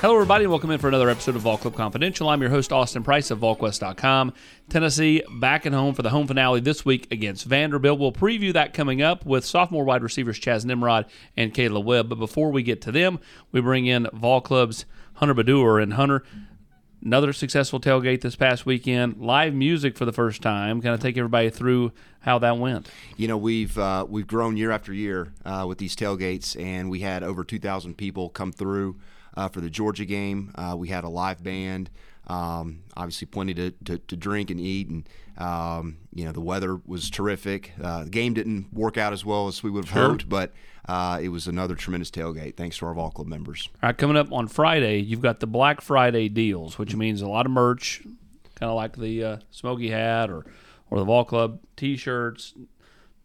Hello, 0.00 0.14
everybody, 0.14 0.44
and 0.44 0.50
welcome 0.50 0.70
in 0.70 0.78
for 0.78 0.88
another 0.88 1.10
episode 1.10 1.36
of 1.36 1.42
Vol 1.42 1.58
Club 1.58 1.74
Confidential. 1.74 2.30
I'm 2.30 2.40
your 2.40 2.48
host, 2.48 2.72
Austin 2.72 3.02
Price 3.02 3.30
of 3.30 3.40
VolQuest.com. 3.40 4.32
Tennessee 4.70 5.22
back 5.30 5.66
at 5.66 5.74
home 5.74 5.94
for 5.94 6.00
the 6.00 6.08
home 6.08 6.26
finale 6.26 6.60
this 6.60 6.86
week 6.86 7.06
against 7.12 7.44
Vanderbilt. 7.44 7.98
We'll 7.98 8.10
preview 8.10 8.54
that 8.54 8.72
coming 8.72 9.02
up 9.02 9.26
with 9.26 9.44
sophomore 9.44 9.84
wide 9.84 10.02
receivers 10.02 10.38
Chas 10.38 10.64
Nimrod 10.64 11.04
and 11.36 11.52
Kaleb 11.52 11.84
Webb. 11.84 12.08
But 12.08 12.14
before 12.14 12.50
we 12.50 12.62
get 12.62 12.80
to 12.80 12.92
them, 12.92 13.20
we 13.52 13.60
bring 13.60 13.84
in 13.84 14.08
Vol 14.14 14.40
Club's 14.40 14.86
Hunter 15.16 15.34
Badur. 15.34 15.82
And 15.82 15.92
Hunter, 15.92 16.24
another 17.04 17.34
successful 17.34 17.78
tailgate 17.78 18.22
this 18.22 18.36
past 18.36 18.64
weekend. 18.64 19.18
Live 19.18 19.52
music 19.52 19.98
for 19.98 20.06
the 20.06 20.14
first 20.14 20.40
time. 20.40 20.80
Kind 20.80 20.94
of 20.94 21.00
take 21.00 21.18
everybody 21.18 21.50
through 21.50 21.92
how 22.20 22.38
that 22.38 22.56
went. 22.56 22.88
You 23.18 23.28
know, 23.28 23.36
we've 23.36 23.76
uh, 23.76 24.06
we've 24.08 24.26
grown 24.26 24.56
year 24.56 24.70
after 24.70 24.94
year 24.94 25.34
uh, 25.44 25.66
with 25.68 25.76
these 25.76 25.94
tailgates, 25.94 26.58
and 26.58 26.88
we 26.88 27.00
had 27.00 27.22
over 27.22 27.44
2,000 27.44 27.98
people 27.98 28.30
come 28.30 28.50
through 28.50 28.96
uh, 29.36 29.48
for 29.48 29.60
the 29.60 29.70
Georgia 29.70 30.04
game. 30.04 30.52
Uh, 30.54 30.74
we 30.76 30.88
had 30.88 31.04
a 31.04 31.08
live 31.08 31.42
band. 31.42 31.90
Um, 32.26 32.84
obviously, 32.96 33.26
plenty 33.26 33.54
to, 33.54 33.72
to, 33.86 33.98
to, 33.98 34.16
drink 34.16 34.50
and 34.50 34.60
eat, 34.60 34.88
and 34.88 35.08
um, 35.36 35.96
you 36.14 36.24
know 36.24 36.30
the 36.30 36.40
weather 36.40 36.80
was 36.86 37.10
terrific. 37.10 37.72
Uh, 37.82 38.04
the 38.04 38.10
game 38.10 38.34
didn't 38.34 38.72
work 38.72 38.96
out 38.96 39.12
as 39.12 39.24
well 39.24 39.48
as 39.48 39.64
we 39.64 39.70
would 39.70 39.86
have 39.86 39.92
sure. 39.92 40.08
hoped, 40.10 40.28
but 40.28 40.52
uh, 40.86 41.18
it 41.20 41.30
was 41.30 41.48
another 41.48 41.74
tremendous 41.74 42.10
tailgate. 42.10 42.56
Thanks 42.56 42.78
to 42.78 42.86
our 42.86 42.94
Vol 42.94 43.10
Club 43.10 43.26
members. 43.26 43.68
All 43.82 43.88
right, 43.88 43.98
coming 43.98 44.16
up 44.16 44.32
on 44.32 44.46
Friday, 44.46 44.98
you've 44.98 45.22
got 45.22 45.40
the 45.40 45.48
Black 45.48 45.80
Friday 45.80 46.28
deals, 46.28 46.78
which 46.78 46.94
means 46.94 47.20
a 47.20 47.26
lot 47.26 47.46
of 47.46 47.52
merch, 47.52 48.02
kind 48.54 48.70
of 48.70 48.76
like 48.76 48.96
the 48.96 49.24
uh, 49.24 49.36
Smoky 49.50 49.90
Hat 49.90 50.30
or 50.30 50.44
or 50.90 50.98
the 50.98 51.04
Vol 51.04 51.24
Club 51.24 51.60
T-shirts, 51.76 52.54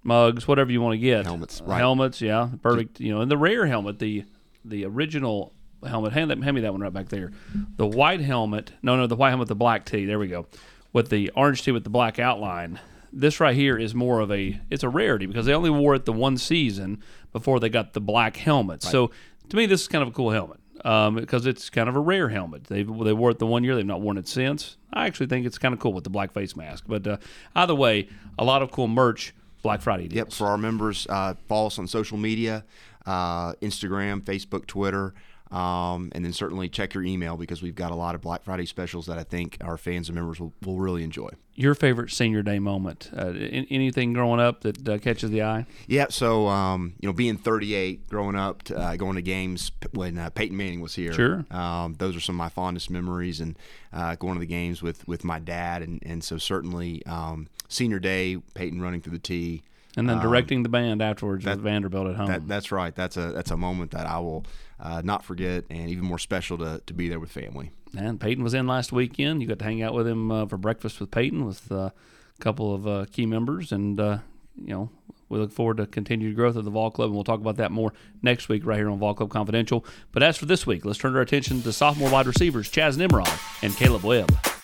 mugs, 0.04 0.48
whatever 0.48 0.72
you 0.72 0.82
want 0.82 0.94
to 0.94 1.00
get. 1.00 1.26
Helmets, 1.26 1.62
right? 1.62 1.78
Helmets, 1.78 2.22
yeah, 2.22 2.50
perfect. 2.62 3.00
You 3.00 3.14
know, 3.14 3.22
and 3.22 3.30
the 3.30 3.38
rare 3.38 3.66
helmet, 3.66 4.00
the 4.00 4.24
the 4.64 4.86
original 4.86 5.54
helmet. 5.86 6.14
Hand, 6.14 6.32
that, 6.32 6.42
hand 6.44 6.56
me 6.56 6.62
that 6.62 6.72
one 6.72 6.82
right 6.82 6.94
back 6.94 7.10
there. 7.10 7.32
The 7.78 7.88
white 7.88 8.22
helmet. 8.22 8.72
No, 8.82 8.96
no, 8.96 9.08
the 9.08 9.16
white 9.16 9.30
helmet 9.30 9.44
with 9.44 9.50
the 9.50 9.56
black 9.56 9.86
tee. 9.86 10.06
There 10.06 10.20
we 10.20 10.28
go. 10.28 10.48
With 10.94 11.10
the 11.10 11.32
orange 11.36 11.64
tee 11.64 11.72
with 11.72 11.84
the 11.84 11.90
black 11.90 12.20
outline. 12.20 12.80
This 13.12 13.40
right 13.40 13.56
here 13.56 13.78
is 13.78 13.96
more 13.96 14.20
of 14.20 14.32
a. 14.32 14.60
It's 14.70 14.84
a 14.84 14.90
rarity 14.90 15.26
because 15.26 15.46
they 15.46 15.54
only 15.54 15.70
wore 15.70 15.96
it 15.96 16.06
the 16.06 16.14
one 16.14 16.38
season 16.38 17.02
before 17.32 17.60
they 17.60 17.70
got 17.70 17.94
the 17.94 18.02
black 18.02 18.38
helmet. 18.38 18.84
Right. 18.84 18.92
So 18.92 19.12
to 19.50 19.58
me, 19.58 19.66
this 19.66 19.82
is 19.82 19.88
kind 19.88 20.02
of 20.02 20.10
a 20.10 20.12
cool 20.12 20.32
helmet 20.32 20.60
um, 20.86 21.16
because 21.16 21.46
it's 21.46 21.70
kind 21.70 21.90
of 21.90 21.96
a 21.96 22.00
rare 22.00 22.30
helmet. 22.30 22.66
They 22.66 22.84
they 22.84 23.14
wore 23.14 23.32
it 23.32 23.40
the 23.40 23.48
one 23.48 23.64
year. 23.64 23.76
They've 23.76 23.86
not 23.86 24.02
worn 24.02 24.18
it 24.18 24.28
since. 24.28 24.78
I 24.94 25.08
actually 25.08 25.28
think 25.28 25.46
it's 25.46 25.58
kind 25.58 25.74
of 25.74 25.80
cool 25.80 25.94
with 25.94 26.04
the 26.04 26.10
black 26.10 26.32
face 26.32 26.56
mask. 26.56 26.86
But 26.88 27.06
uh, 27.08 27.18
either 27.56 27.76
way, 27.76 28.08
a 28.38 28.44
lot 28.44 28.62
of 28.62 28.72
cool 28.72 28.88
merch. 28.88 29.34
Black 29.62 29.82
Friday 29.82 30.08
deals. 30.08 30.16
Yep, 30.16 30.34
for 30.34 30.46
our 30.46 30.60
members, 30.60 31.08
uh, 31.10 31.34
follow 31.48 31.68
us 31.68 31.80
on 31.80 31.88
social 31.88 32.20
media, 32.20 32.64
uh, 33.08 33.54
Instagram, 33.54 34.22
Facebook, 34.22 34.68
Twitter. 34.68 35.16
Um, 35.52 36.12
and 36.14 36.26
then 36.26 36.34
certainly 36.34 36.70
check 36.70 36.94
your 36.94 37.04
email 37.04 37.38
because 37.38 37.62
we've 37.62 37.76
got 37.76 37.92
a 37.92 37.96
lot 37.96 38.16
of 38.16 38.22
Black 38.22 38.44
Friday 38.44 38.66
specials 38.66 39.06
that 39.06 39.18
I 39.18 39.24
think 39.24 39.58
our 39.62 39.78
fans 39.78 40.10
and 40.10 40.16
members 40.16 40.40
will, 40.40 40.54
will 40.64 40.80
really 40.80 41.04
enjoy. 41.04 41.30
Your 41.54 41.76
favorite 41.76 42.12
senior 42.12 42.42
day 42.42 42.60
moment? 42.60 43.12
Uh, 43.16 43.32
anything 43.38 44.12
growing 44.12 44.42
up 44.42 44.62
that 44.62 44.90
uh, 44.90 44.98
catches 44.98 45.30
the 45.30 45.44
eye? 45.44 45.66
Yeah, 45.88 46.08
so 46.10 46.48
um, 46.48 46.96
you 47.00 47.08
know, 47.08 47.14
being 47.14 47.38
38, 47.38 48.10
growing 48.10 48.36
up, 48.36 48.64
to, 48.64 48.78
uh, 48.78 48.96
going 48.98 49.16
to 49.16 49.22
games 49.22 49.72
when 49.94 50.18
uh, 50.18 50.30
Peyton 50.32 50.58
Manning 50.58 50.82
was 50.82 50.96
here. 50.96 51.14
Sure. 51.14 51.46
Um, 51.52 51.96
those 51.98 52.16
are 52.16 52.20
some 52.20 52.36
of 52.36 52.40
my 52.40 52.50
fondest 52.50 52.90
memories, 52.90 53.40
and 53.40 53.58
uh, 53.94 54.16
going 54.16 54.34
to 54.34 54.40
the 54.42 54.46
games 54.46 54.82
with 54.82 55.08
with 55.08 55.24
my 55.24 55.40
dad, 55.40 55.82
and 55.82 56.02
and 56.06 56.24
so 56.24 56.38
certainly 56.38 57.06
um, 57.06 57.48
senior 57.70 58.00
day, 58.00 58.38
Peyton 58.56 58.82
running 58.82 59.00
through 59.00 59.14
the 59.14 59.20
tee. 59.20 59.64
And 59.98 60.10
then 60.10 60.18
um, 60.18 60.24
directing 60.24 60.58
um, 60.58 60.64
the 60.64 60.70
band 60.70 61.02
afterwards 61.02 61.46
that, 61.46 61.56
with 61.56 61.64
Vanderbilt 61.64 62.08
at 62.08 62.16
home. 62.16 62.28
That, 62.28 62.48
that's 62.48 62.72
right. 62.72 62.94
That's 62.94 63.16
a 63.18 63.32
that's 63.32 63.52
a 63.52 63.58
moment 63.58 63.92
that 63.92 64.08
I 64.08 64.20
will 64.20 64.46
uh, 64.80 65.02
not 65.04 65.24
forget, 65.24 65.64
and 65.70 65.90
even 65.90 66.04
more 66.04 66.20
special 66.20 66.58
to, 66.58 66.82
to 66.86 66.94
be 66.94 67.08
there 67.08 67.20
with 67.20 67.32
family. 67.32 67.72
And 67.98 68.20
Peyton 68.20 68.44
was 68.44 68.54
in 68.54 68.68
last 68.68 68.92
weekend. 68.92 69.42
You 69.42 69.48
got 69.48 69.60
to 69.60 69.66
hang 69.66 69.82
out 69.82 69.94
with 69.94 70.08
him 70.08 70.32
uh, 70.32 70.46
for 70.48 70.58
breakfast 70.58 71.00
with 71.00 71.12
Peyton 71.12 71.46
with 71.46 71.72
uh, 71.72 71.76
a 71.76 71.94
couple 72.40 72.74
of 72.74 72.88
uh, 72.88 73.06
key 73.12 73.26
members, 73.26 73.72
and 73.72 74.00
uh, 74.00 74.18
you 74.58 74.74
know 74.74 74.90
we 75.30 75.40
look 75.40 75.52
forward 75.52 75.78
to 75.78 75.88
continued 75.88 76.36
growth 76.36 76.56
of 76.56 76.66
the 76.66 76.72
Vol 76.72 76.92
Club, 76.92 77.08
and 77.08 77.16
we'll 77.16 77.24
talk 77.24 77.40
about 77.40 77.58
that 77.58 77.72
more 77.72 77.94
next 78.22 78.50
week 78.50 78.66
right 78.66 78.78
here 78.78 78.90
on 78.90 79.00
Vol 79.00 79.14
Club 79.14 79.30
Confidential. 79.30 79.86
But 80.12 80.24
as 80.24 80.38
for 80.38 80.46
this 80.46 80.68
week, 80.68 80.86
let's 80.86 81.00
turn 81.00 81.16
our 81.16 81.22
attention 81.22 81.62
to 81.64 81.74
sophomore 81.74 82.10
wide 82.10 82.28
receivers 82.28 82.70
Chas 82.70 82.98
Nimrod 82.98 83.30
and 83.62 83.74
Kaleb 83.74 84.04
Webb. 84.04 84.55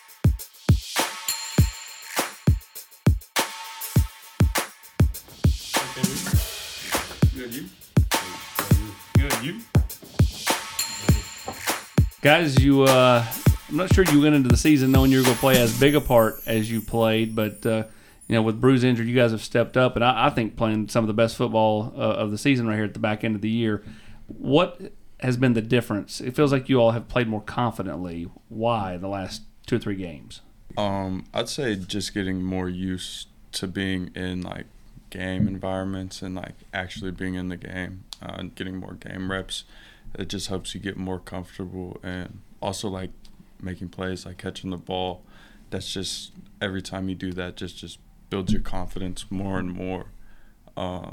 Guys, 12.22 12.64
you 12.64 12.84
uh, 12.84 13.26
I'm 13.68 13.78
not 13.78 13.92
sure 13.96 14.06
you 14.06 14.22
went 14.22 14.36
into 14.36 14.48
the 14.48 14.56
season 14.56 14.92
knowing 14.92 15.10
you 15.10 15.18
were 15.18 15.24
going 15.24 15.34
to 15.34 15.40
play 15.40 15.60
as 15.60 15.80
big 15.80 15.96
a 15.96 16.02
part 16.02 16.40
as 16.46 16.70
you 16.70 16.80
played, 16.80 17.36
but 17.36 17.66
uh, 17.66 17.86
you 18.28 18.36
know 18.36 18.44
with 18.44 18.62
Bru's 18.62 18.84
injured, 18.84 19.08
you 19.08 19.16
guys 19.16 19.32
have 19.32 19.44
stepped 19.44 19.76
up, 19.76 19.96
and 19.96 20.06
I, 20.06 20.28
I 20.28 20.30
think 20.30 20.56
playing 20.56 20.90
some 20.90 21.04
of 21.04 21.08
the 21.08 21.16
best 21.16 21.36
football 21.36 21.92
uh, 21.96 22.00
of 22.00 22.30
the 22.30 22.38
season 22.38 22.68
right 22.68 22.76
here 22.76 22.84
at 22.84 22.94
the 22.94 23.00
back 23.00 23.24
end 23.24 23.36
of 23.36 23.42
the 23.42 23.50
year. 23.50 23.84
What 24.28 24.94
has 25.22 25.36
been 25.36 25.54
the 25.54 25.64
difference? 25.64 26.22
It 26.22 26.36
feels 26.36 26.52
like 26.52 26.70
you 26.70 26.80
all 26.80 26.92
have 26.92 27.08
played 27.08 27.28
more 27.28 27.42
confidently. 27.42 28.30
Why 28.50 28.98
the 28.98 29.08
last 29.08 29.42
two 29.66 29.78
or 29.78 29.80
three 29.80 29.96
games? 29.96 30.42
Um, 30.78 31.26
I'd 31.34 31.50
say 31.50 31.76
just 31.76 32.14
getting 32.14 32.44
more 32.44 32.70
used 32.70 33.30
to 33.54 33.66
being 33.66 34.12
in 34.14 34.44
like 34.44 34.68
game 35.10 35.48
environments 35.48 36.22
and 36.22 36.36
like 36.36 36.54
actually 36.72 37.10
being 37.10 37.34
in 37.34 37.50
the 37.50 37.58
game 37.58 38.04
uh, 38.22 38.36
and 38.38 38.54
getting 38.54 38.78
more 38.78 38.94
game 38.94 39.32
reps 39.32 39.64
it 40.16 40.28
just 40.28 40.48
helps 40.48 40.74
you 40.74 40.82
get 40.82 40.98
more 40.98 41.20
comfortable 41.20 42.00
and 42.04 42.40
also 42.62 42.90
like 42.90 43.12
making 43.62 43.90
plays 43.90 44.26
like 44.26 44.38
catching 44.38 44.70
the 44.70 44.78
ball. 44.78 45.24
That's 45.70 45.92
just 45.92 46.34
every 46.62 46.82
time 46.82 47.10
you 47.10 47.16
do 47.16 47.32
that 47.34 47.56
just 47.56 47.78
just 47.78 48.00
builds 48.30 48.52
your 48.52 48.62
confidence 48.62 49.26
more 49.30 49.60
and 49.60 49.72
more 49.72 50.08
uh, 50.76 51.12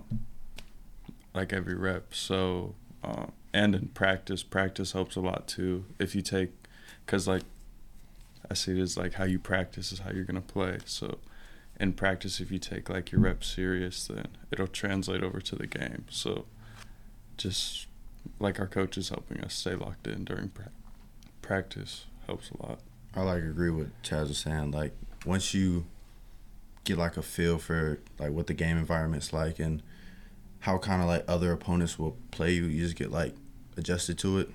like 1.35 1.53
every 1.53 1.75
rep. 1.75 2.15
So 2.15 2.75
uh, 3.05 3.27
and 3.53 3.75
in 3.75 3.89
practice 3.89 4.43
practice 4.43 4.93
helps 4.93 5.17
a 5.17 5.21
lot 5.21 5.47
too. 5.47 5.85
If 5.99 6.15
you 6.15 6.23
take 6.23 6.51
because 7.07 7.27
like 7.27 7.43
i 8.51 8.55
see 8.55 8.79
it 8.79 8.83
as 8.83 8.97
like 8.97 9.15
how 9.15 9.25
you 9.25 9.39
practice 9.39 9.93
is 9.93 10.01
how 10.01 10.11
you're 10.11 10.25
going 10.25 10.41
to 10.41 10.53
play. 10.53 10.79
So 10.85 11.19
in 11.79 11.93
practice 11.93 12.41
if 12.41 12.51
you 12.51 12.59
take 12.59 12.89
like 12.89 13.13
your 13.13 13.21
reps 13.21 13.47
serious 13.47 14.07
then 14.07 14.27
it'll 14.51 14.67
translate 14.67 15.23
over 15.23 15.41
to 15.41 15.57
the 15.57 15.67
game. 15.67 16.07
So 16.11 16.47
just 17.37 17.88
like 18.39 18.61
our 18.61 18.67
coaches 18.67 19.09
helping 19.09 19.41
us 19.41 19.55
stay 19.55 19.75
locked 19.75 20.07
in 20.07 20.25
during 20.25 20.49
pra- 20.49 20.71
practice 21.43 22.07
helps 22.27 22.51
a 22.51 22.67
lot. 22.67 22.81
I 23.15 23.23
like 23.23 23.43
agree 23.43 23.71
with 23.71 23.91
Chas 24.03 24.29
was 24.29 24.39
saying. 24.39 24.71
Like 24.71 24.93
once 25.27 25.55
you 25.55 25.87
get 26.85 26.99
like 26.99 27.17
a 27.17 27.23
feel 27.23 27.59
for 27.59 27.99
like 28.19 28.33
what 28.33 28.47
the 28.47 28.55
game 28.55 28.77
environment's 28.77 29.33
like 29.33 29.59
and 29.59 29.83
how 30.61 30.79
kind 30.79 31.03
of 31.03 31.09
like 31.09 31.25
other 31.29 31.53
opponents 31.53 31.99
will 31.99 32.17
play 32.31 32.53
you, 32.53 32.65
you 32.65 32.83
just 32.83 32.97
get 32.97 33.11
like 33.11 33.35
adjusted 33.77 34.19
to 34.19 34.39
it. 34.39 34.51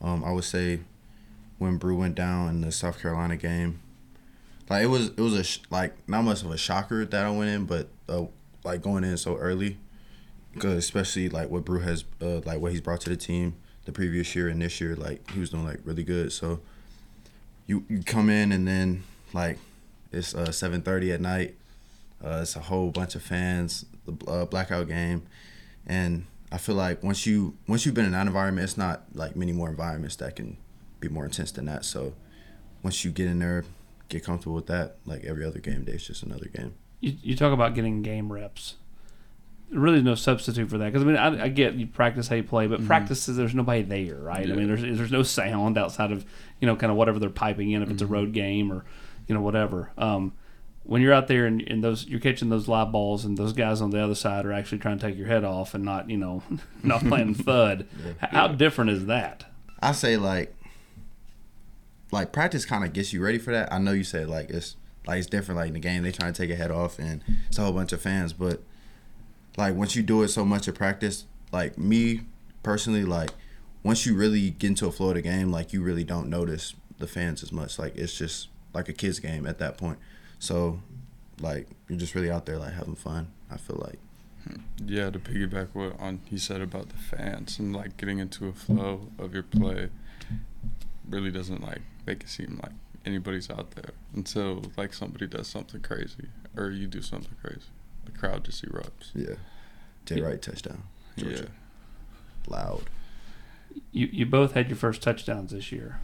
Um, 0.00 0.24
I 0.24 0.32
would 0.32 0.44
say 0.44 0.80
when 1.58 1.76
Bru 1.76 1.96
went 1.96 2.14
down 2.14 2.48
in 2.48 2.60
the 2.60 2.72
South 2.72 3.00
Carolina 3.00 3.36
game, 3.36 3.80
like 4.70 4.84
it 4.84 4.88
was 4.88 5.08
it 5.08 5.20
was 5.20 5.34
a 5.34 5.44
sh- 5.44 5.60
like 5.70 5.94
not 6.08 6.22
much 6.22 6.42
of 6.42 6.50
a 6.50 6.56
shocker 6.58 7.04
that 7.04 7.24
I 7.24 7.30
went 7.30 7.50
in, 7.50 7.64
but 7.64 7.88
uh, 8.08 8.26
like 8.64 8.82
going 8.82 9.04
in 9.04 9.16
so 9.16 9.36
early 9.36 9.78
especially 10.64 11.28
like 11.28 11.50
what 11.50 11.64
Bru 11.64 11.80
has, 11.80 12.04
uh, 12.20 12.40
like 12.44 12.60
what 12.60 12.72
he's 12.72 12.80
brought 12.80 13.00
to 13.02 13.10
the 13.10 13.16
team 13.16 13.56
the 13.84 13.92
previous 13.92 14.34
year 14.34 14.48
and 14.48 14.60
this 14.60 14.80
year, 14.80 14.94
like 14.96 15.30
he 15.30 15.40
was 15.40 15.50
doing 15.50 15.64
like 15.64 15.80
really 15.84 16.04
good. 16.04 16.32
So 16.32 16.60
you 17.66 17.84
you 17.88 18.02
come 18.02 18.28
in 18.30 18.52
and 18.52 18.66
then 18.66 19.04
like 19.32 19.58
it's 20.12 20.34
uh, 20.34 20.52
seven 20.52 20.82
thirty 20.82 21.12
at 21.12 21.20
night. 21.20 21.56
Uh, 22.24 22.40
it's 22.42 22.56
a 22.56 22.60
whole 22.60 22.90
bunch 22.90 23.14
of 23.14 23.22
fans, 23.22 23.86
the 24.04 24.30
uh, 24.30 24.44
blackout 24.44 24.88
game, 24.88 25.22
and 25.86 26.26
I 26.50 26.58
feel 26.58 26.74
like 26.74 27.02
once 27.02 27.26
you 27.26 27.56
once 27.66 27.86
you've 27.86 27.94
been 27.94 28.06
in 28.06 28.12
that 28.12 28.26
environment, 28.26 28.64
it's 28.64 28.76
not 28.76 29.04
like 29.14 29.36
many 29.36 29.52
more 29.52 29.68
environments 29.68 30.16
that 30.16 30.36
can 30.36 30.56
be 31.00 31.08
more 31.08 31.24
intense 31.24 31.52
than 31.52 31.66
that. 31.66 31.84
So 31.84 32.14
once 32.82 33.04
you 33.04 33.10
get 33.10 33.26
in 33.26 33.38
there, 33.38 33.64
get 34.08 34.24
comfortable 34.24 34.56
with 34.56 34.66
that, 34.66 34.96
like 35.06 35.24
every 35.24 35.44
other 35.44 35.60
game 35.60 35.84
day, 35.84 35.92
it's 35.92 36.06
just 36.06 36.22
another 36.22 36.46
game. 36.46 36.74
you, 37.00 37.16
you 37.22 37.36
talk 37.36 37.52
about 37.52 37.74
getting 37.74 38.02
game 38.02 38.32
reps. 38.32 38.74
Really 39.70 40.00
no 40.00 40.14
substitute 40.14 40.70
for 40.70 40.78
that 40.78 40.86
because 40.92 41.02
I 41.02 41.06
mean 41.06 41.16
I, 41.16 41.44
I 41.44 41.48
get 41.48 41.74
you 41.74 41.86
practice 41.86 42.28
how 42.28 42.36
you 42.36 42.42
play, 42.42 42.66
but 42.66 42.86
practices 42.86 43.36
there's 43.36 43.54
nobody 43.54 43.82
there, 43.82 44.16
right? 44.16 44.50
I 44.50 44.54
mean 44.54 44.66
there's 44.66 44.80
there's 44.80 45.12
no 45.12 45.22
sound 45.22 45.76
outside 45.76 46.10
of 46.10 46.24
you 46.60 46.66
know 46.66 46.74
kind 46.74 46.90
of 46.90 46.96
whatever 46.96 47.18
they're 47.18 47.28
piping 47.28 47.72
in 47.72 47.82
if 47.82 47.90
it's 47.90 48.00
a 48.00 48.06
road 48.06 48.32
game 48.32 48.72
or 48.72 48.84
you 49.26 49.34
know 49.34 49.42
whatever. 49.42 49.90
Um, 49.98 50.32
when 50.84 51.02
you're 51.02 51.12
out 51.12 51.28
there 51.28 51.44
and, 51.44 51.60
and 51.60 51.84
those 51.84 52.06
you're 52.06 52.18
catching 52.18 52.48
those 52.48 52.66
live 52.66 52.90
balls 52.92 53.26
and 53.26 53.36
those 53.36 53.52
guys 53.52 53.82
on 53.82 53.90
the 53.90 54.02
other 54.02 54.14
side 54.14 54.46
are 54.46 54.52
actually 54.54 54.78
trying 54.78 54.98
to 54.98 55.06
take 55.06 55.18
your 55.18 55.26
head 55.26 55.44
off 55.44 55.74
and 55.74 55.84
not 55.84 56.08
you 56.08 56.16
know 56.16 56.42
not 56.82 57.00
playing 57.06 57.34
thud. 57.34 57.86
H- 58.22 58.30
How 58.30 58.48
different 58.48 58.90
is 58.90 59.04
that? 59.04 59.44
I 59.82 59.92
say 59.92 60.16
like 60.16 60.54
like 62.10 62.32
practice 62.32 62.64
kind 62.64 62.84
of 62.84 62.92
gets 62.94 63.12
you 63.12 63.22
ready 63.22 63.36
for 63.38 63.52
that. 63.52 63.70
I 63.72 63.76
know 63.78 63.92
you 63.92 64.04
said 64.04 64.28
like 64.28 64.48
it's 64.50 64.76
like 65.06 65.18
it's 65.18 65.26
different 65.26 65.58
like 65.58 65.68
in 65.68 65.74
the 65.74 65.80
game 65.80 66.02
they 66.02 66.12
trying 66.12 66.32
to 66.32 66.40
take 66.42 66.50
a 66.50 66.56
head 66.56 66.70
off 66.70 66.98
and 66.98 67.22
it's 67.48 67.58
a 67.58 67.62
whole 67.62 67.72
bunch 67.72 67.92
of 67.92 68.00
fans, 68.00 68.32
but 68.32 68.62
like 69.58 69.74
once 69.74 69.96
you 69.96 70.02
do 70.04 70.22
it 70.22 70.28
so 70.28 70.44
much 70.44 70.68
in 70.68 70.74
practice, 70.74 71.24
like 71.52 71.76
me 71.76 72.20
personally 72.62 73.04
like 73.04 73.30
once 73.82 74.06
you 74.06 74.14
really 74.14 74.50
get 74.50 74.68
into 74.68 74.86
a 74.86 74.92
flow 74.92 75.08
of 75.08 75.16
the 75.16 75.22
game, 75.22 75.50
like 75.50 75.72
you 75.72 75.82
really 75.82 76.04
don't 76.04 76.30
notice 76.30 76.74
the 76.98 77.06
fans 77.08 77.42
as 77.42 77.50
much. 77.52 77.78
Like 77.78 77.96
it's 77.96 78.16
just 78.16 78.48
like 78.72 78.88
a 78.88 78.92
kids 78.92 79.18
game 79.18 79.46
at 79.46 79.58
that 79.58 79.76
point. 79.76 79.98
So 80.38 80.80
like 81.40 81.66
you're 81.88 81.98
just 81.98 82.14
really 82.14 82.30
out 82.30 82.46
there 82.46 82.56
like 82.56 82.72
having 82.72 82.94
fun. 82.94 83.28
I 83.50 83.56
feel 83.56 83.82
like 83.84 83.98
Yeah, 84.86 85.10
to 85.10 85.18
piggyback 85.18 85.68
what 85.72 85.98
on 85.98 86.20
he 86.26 86.38
said 86.38 86.60
about 86.60 86.90
the 86.90 86.96
fans 86.96 87.58
and 87.58 87.74
like 87.74 87.96
getting 87.96 88.20
into 88.20 88.46
a 88.46 88.52
flow 88.52 89.08
of 89.18 89.34
your 89.34 89.42
play 89.42 89.88
really 91.08 91.32
doesn't 91.32 91.62
like 91.62 91.82
make 92.06 92.22
it 92.22 92.28
seem 92.28 92.60
like 92.62 92.72
anybody's 93.04 93.50
out 93.50 93.72
there 93.72 93.90
until 94.14 94.62
like 94.76 94.94
somebody 94.94 95.26
does 95.26 95.48
something 95.48 95.80
crazy 95.80 96.28
or 96.56 96.70
you 96.70 96.86
do 96.86 97.02
something 97.02 97.34
crazy. 97.42 97.70
The 98.12 98.18
crowd 98.18 98.44
just 98.44 98.64
erupts. 98.64 99.10
yeah. 99.14 99.34
Jay 100.06 100.20
Wright 100.20 100.40
touchdown. 100.40 100.84
Georgia. 101.16 101.42
Yeah. 101.44 101.48
Loud. 102.56 102.82
You 103.92 104.08
you 104.12 104.26
both 104.26 104.52
had 104.52 104.68
your 104.68 104.76
first 104.76 105.02
touchdowns 105.02 105.52
this 105.52 105.70
year. 105.70 106.00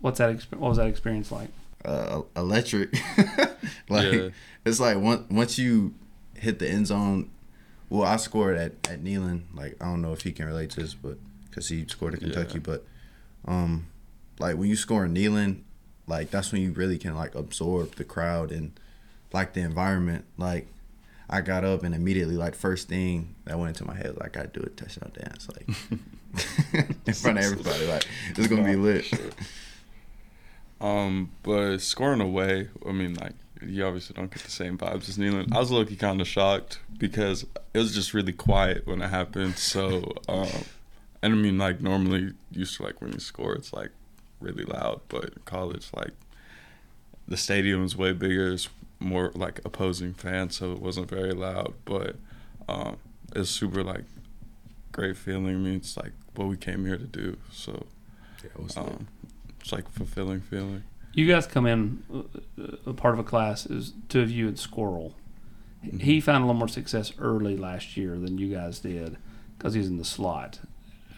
What's 0.00 0.18
that? 0.18 0.36
Exp- 0.36 0.52
what 0.58 0.68
was 0.68 0.76
that 0.78 0.86
experience 0.88 1.32
like? 1.32 1.48
uh, 1.84 2.22
electric. 2.36 2.92
like 3.88 4.12
Yeah. 4.12 4.28
it's 4.64 4.80
like 4.80 4.98
once 4.98 5.22
once 5.30 5.58
you 5.58 5.94
hit 6.34 6.58
the 6.58 6.68
end 6.68 6.86
zone. 6.88 7.30
Well, 7.88 8.02
I 8.06 8.16
scored 8.16 8.56
at 8.58 8.72
at 8.90 9.02
Neyland. 9.02 9.42
Like 9.54 9.76
I 9.80 9.86
don't 9.86 10.02
know 10.02 10.12
if 10.12 10.22
he 10.22 10.32
can 10.32 10.46
relate 10.46 10.70
to 10.70 10.80
this, 10.80 10.94
but 10.94 11.16
because 11.48 11.68
he 11.68 11.86
scored 11.88 12.14
in 12.14 12.20
Kentucky, 12.20 12.54
Yeah. 12.54 12.60
but 12.64 12.84
um, 13.46 13.86
like 14.38 14.56
when 14.56 14.68
you 14.68 14.76
score 14.76 15.04
in 15.06 15.14
Neyland, 15.14 15.60
like 16.06 16.30
that's 16.30 16.52
when 16.52 16.60
you 16.62 16.72
really 16.72 16.98
can 16.98 17.14
like 17.14 17.34
absorb 17.34 17.94
the 17.94 18.04
crowd 18.04 18.50
and 18.52 18.72
like 19.32 19.54
the 19.54 19.60
environment. 19.60 20.24
Like 20.36 20.66
I 21.28 21.40
got 21.40 21.64
up 21.64 21.82
and 21.82 21.94
immediately 21.94 22.36
like 22.36 22.54
first 22.54 22.88
thing 22.88 23.34
that 23.44 23.58
went 23.58 23.76
into 23.76 23.84
my 23.84 23.96
head 23.96 24.16
like 24.18 24.36
I 24.36 24.46
do 24.46 24.60
a 24.60 24.68
touchdown 24.68 25.10
dance 25.18 25.48
like 25.48 25.68
in 27.06 27.14
front 27.14 27.38
of 27.38 27.44
everybody. 27.44 27.86
Like 27.86 28.06
it's 28.36 28.46
gonna 28.46 28.64
be 28.64 28.76
lit. 28.76 29.06
Um, 30.80 31.30
but 31.42 31.78
scoring 31.78 32.20
away, 32.20 32.68
I 32.86 32.92
mean, 32.92 33.14
like 33.14 33.32
you 33.62 33.84
obviously 33.84 34.14
don't 34.14 34.30
get 34.30 34.42
the 34.42 34.50
same 34.50 34.76
vibes 34.76 35.08
as 35.08 35.18
Neyland. 35.18 35.54
I 35.54 35.58
was 35.58 35.70
low 35.70 35.84
kind 35.84 36.20
of 36.20 36.28
shocked 36.28 36.80
because 36.98 37.46
it 37.74 37.78
was 37.78 37.94
just 37.94 38.14
really 38.14 38.32
quiet 38.32 38.86
when 38.86 39.00
it 39.00 39.08
happened. 39.08 39.56
So, 39.58 40.12
um, 40.28 40.48
and 41.22 41.32
I 41.32 41.36
mean, 41.36 41.58
like 41.58 41.80
normally 41.80 42.34
used 42.50 42.76
to 42.76 42.82
like 42.84 43.00
when 43.00 43.12
you 43.12 43.20
score, 43.20 43.54
it's 43.54 43.72
like 43.72 43.90
really 44.40 44.64
loud. 44.64 45.00
But 45.08 45.44
college, 45.44 45.88
like 45.94 46.12
the 47.26 47.36
stadium's 47.36 47.96
way 47.96 48.12
bigger, 48.12 48.52
it's 48.52 48.68
more 48.98 49.32
like 49.34 49.60
opposing 49.64 50.14
fans, 50.14 50.56
so 50.56 50.72
it 50.72 50.80
wasn't 50.80 51.08
very 51.08 51.32
loud. 51.32 51.74
But 51.84 52.16
um, 52.68 52.96
it's 53.34 53.50
super 53.50 53.82
like 53.82 54.04
great 54.92 55.16
feeling. 55.16 55.54
I 55.54 55.58
mean, 55.58 55.76
it's 55.76 55.96
like 55.96 56.12
what 56.34 56.48
we 56.48 56.56
came 56.56 56.84
here 56.86 56.96
to 56.98 57.04
do. 57.04 57.36
So 57.52 57.86
Yeah, 58.42 58.50
it 58.54 58.62
was 58.62 58.76
um, 58.76 59.08
it's 59.60 59.72
like 59.72 59.88
fulfilling 59.90 60.40
feeling. 60.40 60.84
You 61.12 61.26
guys 61.26 61.46
come 61.46 61.66
in, 61.66 62.02
uh, 62.12 62.76
a 62.86 62.92
part 62.92 63.14
of 63.14 63.20
a 63.20 63.24
class 63.24 63.64
is 63.64 63.94
two 64.08 64.20
of 64.20 64.30
you 64.30 64.48
and 64.48 64.58
Squirrel. 64.58 65.14
He 65.98 66.20
found 66.20 66.42
a 66.42 66.46
little 66.46 66.58
more 66.58 66.68
success 66.68 67.12
early 67.18 67.56
last 67.56 67.96
year 67.96 68.18
than 68.18 68.38
you 68.38 68.54
guys 68.54 68.80
did 68.80 69.16
because 69.56 69.74
he's 69.74 69.88
in 69.88 69.96
the 69.98 70.04
slot. 70.04 70.58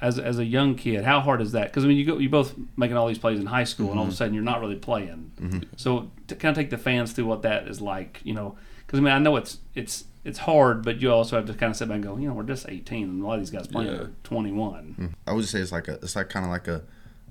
As, 0.00 0.18
as 0.18 0.38
a 0.38 0.44
young 0.44 0.76
kid, 0.76 1.04
how 1.04 1.20
hard 1.20 1.40
is 1.40 1.52
that? 1.52 1.68
Because 1.68 1.84
I 1.84 1.88
mean, 1.88 1.96
you 1.96 2.04
go 2.04 2.18
you 2.18 2.28
both 2.28 2.54
making 2.76 2.96
all 2.96 3.08
these 3.08 3.18
plays 3.18 3.40
in 3.40 3.46
high 3.46 3.64
school, 3.64 3.90
and 3.90 3.98
all 3.98 4.04
of 4.04 4.08
a 4.08 4.12
mm-hmm. 4.12 4.16
sudden 4.16 4.34
you're 4.34 4.44
not 4.44 4.60
really 4.60 4.76
playing. 4.76 5.32
Mm-hmm. 5.40 5.58
So 5.76 6.10
to 6.28 6.36
kind 6.36 6.56
of 6.56 6.56
take 6.56 6.70
the 6.70 6.78
fans 6.78 7.12
through 7.12 7.26
what 7.26 7.42
that 7.42 7.66
is 7.66 7.80
like, 7.80 8.20
you 8.22 8.32
know, 8.32 8.56
because 8.86 9.00
I 9.00 9.02
mean 9.02 9.12
I 9.12 9.18
know 9.18 9.36
it's 9.36 9.58
it's 9.74 10.04
it's 10.24 10.40
hard, 10.40 10.84
but 10.84 11.00
you 11.00 11.10
also 11.10 11.36
have 11.36 11.46
to 11.46 11.54
kind 11.54 11.70
of 11.70 11.76
sit 11.76 11.88
back 11.88 11.96
and 11.96 12.04
go, 12.04 12.16
you 12.16 12.28
know, 12.28 12.34
we're 12.34 12.42
just 12.42 12.68
18, 12.68 13.04
and 13.04 13.22
a 13.22 13.26
lot 13.26 13.34
of 13.34 13.40
these 13.40 13.50
guys 13.50 13.66
playing 13.66 13.90
Yeah. 13.90 14.02
are 14.02 14.10
21. 14.24 14.84
Mm-hmm. 14.84 15.06
I 15.26 15.32
would 15.32 15.40
just 15.40 15.52
say 15.52 15.60
it's 15.60 15.72
like 15.72 15.88
a 15.88 15.94
it's 15.94 16.16
like 16.16 16.28
kind 16.28 16.44
of 16.44 16.50
like 16.50 16.68
a, 16.68 16.82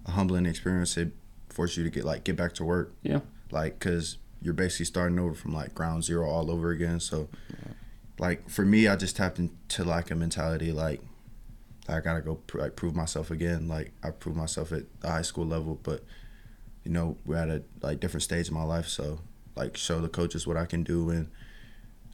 a 0.06 0.12
humbling 0.12 0.46
experience. 0.46 0.98
It 0.98 1.12
forces 1.50 1.78
you 1.78 1.84
to 1.84 1.90
get 1.90 2.04
like 2.04 2.24
get 2.24 2.36
back 2.36 2.54
to 2.54 2.66
work, 2.66 2.94
Yeah, 3.04 3.20
like 3.52 3.80
because 3.80 4.18
you're 4.42 4.54
basically 4.54 4.86
starting 4.86 5.20
over 5.20 5.34
from 5.34 5.54
like 5.54 5.74
ground 5.74 6.04
zero 6.04 6.28
all 6.28 6.52
over 6.52 6.72
again. 6.72 7.00
So, 7.00 7.30
like 8.20 8.50
for 8.50 8.66
me, 8.66 8.88
I 8.88 8.96
just 8.96 9.16
tapped 9.16 9.40
into 9.40 9.84
like 9.84 10.12
a 10.12 10.16
mentality 10.16 10.72
like 10.72 11.02
I 11.88 12.00
gotta 12.00 12.22
go 12.22 12.36
pr- 12.36 12.60
like 12.60 12.76
prove 12.76 12.96
myself 12.96 13.32
again. 13.32 13.68
Like 13.68 13.92
I 14.04 14.12
proved 14.12 14.38
myself 14.38 14.72
at 14.72 14.84
the 15.02 15.10
high 15.10 15.22
school 15.22 15.46
level, 15.46 15.80
but 15.84 16.04
you 16.84 16.92
know 16.92 17.18
we're 17.26 17.38
at 17.38 17.50
a 17.50 17.64
like 17.82 18.00
different 18.00 18.24
stage 18.24 18.50
in 18.50 18.54
my 18.54 18.64
life. 18.64 18.88
So 18.88 19.20
like 19.56 19.78
show 19.78 20.00
the 20.00 20.10
coaches 20.10 20.46
what 20.46 20.58
I 20.58 20.66
can 20.66 20.84
do, 20.84 21.10
and 21.10 21.30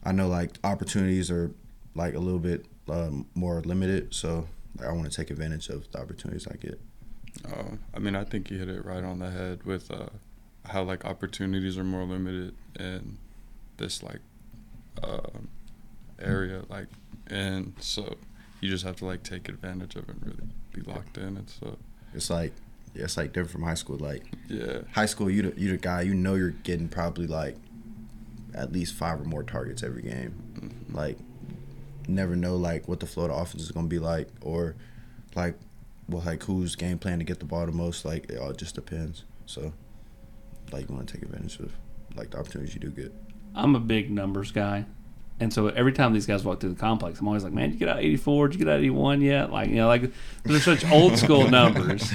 I 0.04 0.12
know 0.12 0.28
like 0.28 0.58
opportunities 0.64 1.30
are 1.30 1.50
like 1.94 2.14
a 2.14 2.18
little 2.18 2.38
bit 2.38 2.66
um, 2.88 3.26
more 3.34 3.60
limited. 3.62 4.14
So 4.14 4.46
like, 4.78 4.88
I 4.88 4.92
want 4.92 5.10
to 5.10 5.16
take 5.16 5.30
advantage 5.30 5.68
of 5.68 5.90
the 5.90 6.00
opportunities 6.00 6.46
I 6.46 6.56
get. 6.56 6.80
Uh, 7.44 7.76
I 7.92 7.98
mean, 7.98 8.14
I 8.14 8.24
think 8.24 8.50
you 8.50 8.58
hit 8.58 8.68
it 8.68 8.84
right 8.84 9.02
on 9.02 9.18
the 9.18 9.30
head 9.30 9.64
with 9.64 9.90
uh, 9.90 10.06
how 10.66 10.82
like 10.82 11.04
opportunities 11.04 11.78
are 11.78 11.84
more 11.84 12.04
limited 12.04 12.54
in 12.78 13.18
this 13.76 14.02
like 14.02 14.20
uh, 15.02 15.20
area, 16.20 16.62
like, 16.68 16.86
and 17.26 17.74
so 17.80 18.16
you 18.64 18.70
just 18.70 18.84
have 18.84 18.96
to 18.96 19.04
like 19.04 19.22
take 19.22 19.48
advantage 19.50 19.94
of 19.94 20.08
it 20.08 20.16
and 20.16 20.24
really 20.24 20.48
be 20.72 20.80
locked 20.80 21.18
in 21.18 21.36
and 21.36 21.50
so 21.50 21.66
uh, 21.66 21.74
It's 22.14 22.30
like 22.30 22.52
it's 22.94 23.16
like 23.16 23.32
different 23.32 23.50
from 23.50 23.62
high 23.62 23.74
school. 23.74 23.98
Like 23.98 24.22
yeah, 24.48 24.78
high 24.92 25.06
school, 25.06 25.30
you 25.30 25.50
the, 25.50 25.60
you 25.60 25.70
the 25.70 25.76
guy 25.76 26.00
you 26.00 26.14
know 26.14 26.34
you're 26.34 26.50
getting 26.50 26.88
probably 26.88 27.26
like 27.26 27.56
at 28.54 28.72
least 28.72 28.94
five 28.94 29.20
or 29.20 29.24
more 29.24 29.42
targets 29.42 29.82
every 29.82 30.02
game. 30.02 30.34
Mm-hmm. 30.54 30.96
Like 30.96 31.18
never 32.08 32.36
know 32.36 32.56
like 32.56 32.88
what 32.88 33.00
the 33.00 33.06
flow 33.06 33.24
of 33.24 33.30
the 33.30 33.36
offense 33.36 33.62
is 33.64 33.70
gonna 33.70 33.86
be 33.86 33.98
like 33.98 34.28
or 34.40 34.76
like 35.34 35.56
well 36.08 36.22
like 36.24 36.42
who's 36.44 36.76
game 36.76 36.98
plan 36.98 37.18
to 37.18 37.24
get 37.24 37.40
the 37.40 37.44
ball 37.44 37.66
the 37.66 37.72
most. 37.72 38.06
Like 38.06 38.30
it 38.30 38.38
all 38.38 38.52
just 38.52 38.76
depends. 38.76 39.24
So 39.44 39.74
like 40.72 40.88
you 40.88 40.94
want 40.94 41.08
to 41.08 41.14
take 41.14 41.22
advantage 41.22 41.58
of 41.58 41.72
like 42.16 42.30
the 42.30 42.38
opportunities 42.38 42.74
you 42.74 42.80
do 42.80 42.90
get. 42.90 43.12
I'm 43.54 43.74
a 43.74 43.80
big 43.80 44.10
numbers 44.10 44.52
guy. 44.52 44.86
And 45.40 45.52
so 45.52 45.66
every 45.68 45.92
time 45.92 46.12
these 46.12 46.26
guys 46.26 46.44
walk 46.44 46.60
through 46.60 46.70
the 46.74 46.80
complex, 46.80 47.18
I'm 47.20 47.26
always 47.26 47.42
like, 47.44 47.52
man, 47.52 47.70
did 47.70 47.74
you 47.80 47.86
get 47.86 47.88
out 47.88 47.98
84? 47.98 48.48
Did 48.48 48.60
you 48.60 48.64
get 48.66 48.72
out 48.72 48.78
81 48.78 49.20
yet? 49.20 49.50
Like, 49.52 49.68
you 49.68 49.76
know, 49.76 49.88
like 49.88 50.10
they're 50.44 50.60
such 50.60 50.84
old 50.92 51.18
school 51.18 51.50
numbers. 51.50 52.12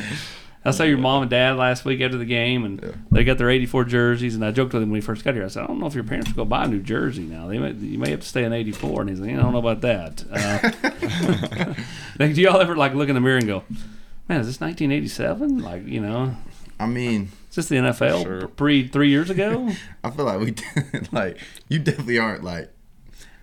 I 0.66 0.72
saw 0.72 0.84
your 0.84 0.98
mom 0.98 1.22
and 1.24 1.32
dad 1.32 1.56
last 1.58 1.86
week 1.86 2.02
after 2.02 2.18
the 2.18 2.26
game, 2.26 2.66
and 2.66 2.82
Yeah. 2.82 2.92
they 3.12 3.24
got 3.24 3.38
their 3.38 3.50
84 3.50 3.86
jerseys. 3.86 4.36
And 4.36 4.44
I 4.44 4.52
joked 4.52 4.74
with 4.74 4.84
him 4.84 4.90
when 4.90 4.96
we 4.98 5.02
first 5.02 5.24
got 5.24 5.34
here. 5.34 5.46
I 5.46 5.48
said, 5.48 5.64
I 5.64 5.68
don't 5.68 5.80
know 5.80 5.88
if 5.88 5.96
your 5.96 6.04
parents 6.04 6.30
will 6.30 6.44
go 6.44 6.50
buy 6.50 6.66
a 6.66 6.68
new 6.68 6.82
jersey 6.82 7.24
now. 7.24 7.48
They 7.48 7.58
may, 7.60 7.72
you 7.72 7.98
may 7.98 8.10
have 8.12 8.20
to 8.22 8.28
stay 8.28 8.44
in 8.44 8.52
84. 8.54 9.02
And 9.02 9.10
he's 9.10 9.20
like, 9.20 9.32
I 9.32 9.36
don't 9.38 9.54
know 9.54 9.60
about 9.60 9.82
that. 9.82 10.24
Uh, 10.32 11.74
like, 12.20 12.34
do 12.36 12.42
y'all 12.42 12.60
ever 12.60 12.76
like 12.76 12.94
look 12.94 13.10
in 13.10 13.16
the 13.16 13.22
mirror 13.22 13.38
and 13.38 13.48
go, 13.48 13.64
man, 14.28 14.42
is 14.42 14.48
this 14.48 14.60
1987? 14.62 15.60
Like, 15.60 15.86
you 15.88 16.02
know, 16.02 16.36
I 16.80 16.86
mean, 16.88 17.30
is 17.50 17.56
this 17.56 17.68
the 17.70 17.76
NFL 17.76 18.24
Sure. 18.24 18.48
pre 18.50 18.88
three 18.88 19.10
years 19.10 19.30
ago? 19.30 19.70
I 20.04 20.10
feel 20.12 20.26
like 20.26 20.40
we 20.40 20.56
like 21.12 21.38
you 21.68 21.80
definitely 21.80 22.20
aren't 22.20 22.44
like 22.44 22.70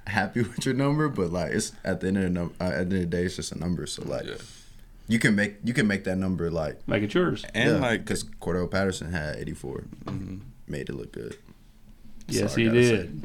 happy 0.06 0.42
with 0.42 0.64
your 0.64 0.74
number, 0.74 1.08
but 1.08 1.30
like 1.32 1.52
it's 1.52 1.72
at 1.84 2.00
the 2.00 2.08
end 2.08 2.18
of 2.18 2.22
the 2.24 2.30
num- 2.30 2.54
uh, 2.60 2.64
at 2.64 2.70
the 2.70 2.80
end 2.80 2.92
of 2.92 2.98
the 3.00 3.06
day, 3.06 3.24
it's 3.24 3.36
just 3.36 3.52
a 3.52 3.58
number. 3.58 3.86
So 3.86 4.04
like 4.04 4.26
yeah. 4.26 4.34
you 5.08 5.18
can 5.18 5.34
make 5.34 5.56
you 5.64 5.74
can 5.74 5.86
make 5.86 6.04
that 6.04 6.16
number 6.16 6.50
like 6.50 6.86
Make 6.88 7.02
it 7.02 7.14
yours. 7.14 7.44
And 7.54 7.80
like 7.80 8.04
because 8.04 8.24
Cordarrelle 8.24 8.70
Patterson 8.70 9.12
had 9.12 9.36
84, 9.36 9.84
mhm. 10.04 10.40
made 10.66 10.88
it 10.88 10.94
look 10.94 11.12
good. 11.12 11.36
Yes, 12.28 12.52
all 12.52 12.56
he 12.56 12.64
gotta 12.66 12.84
say. 12.84 12.96
did. 12.96 13.22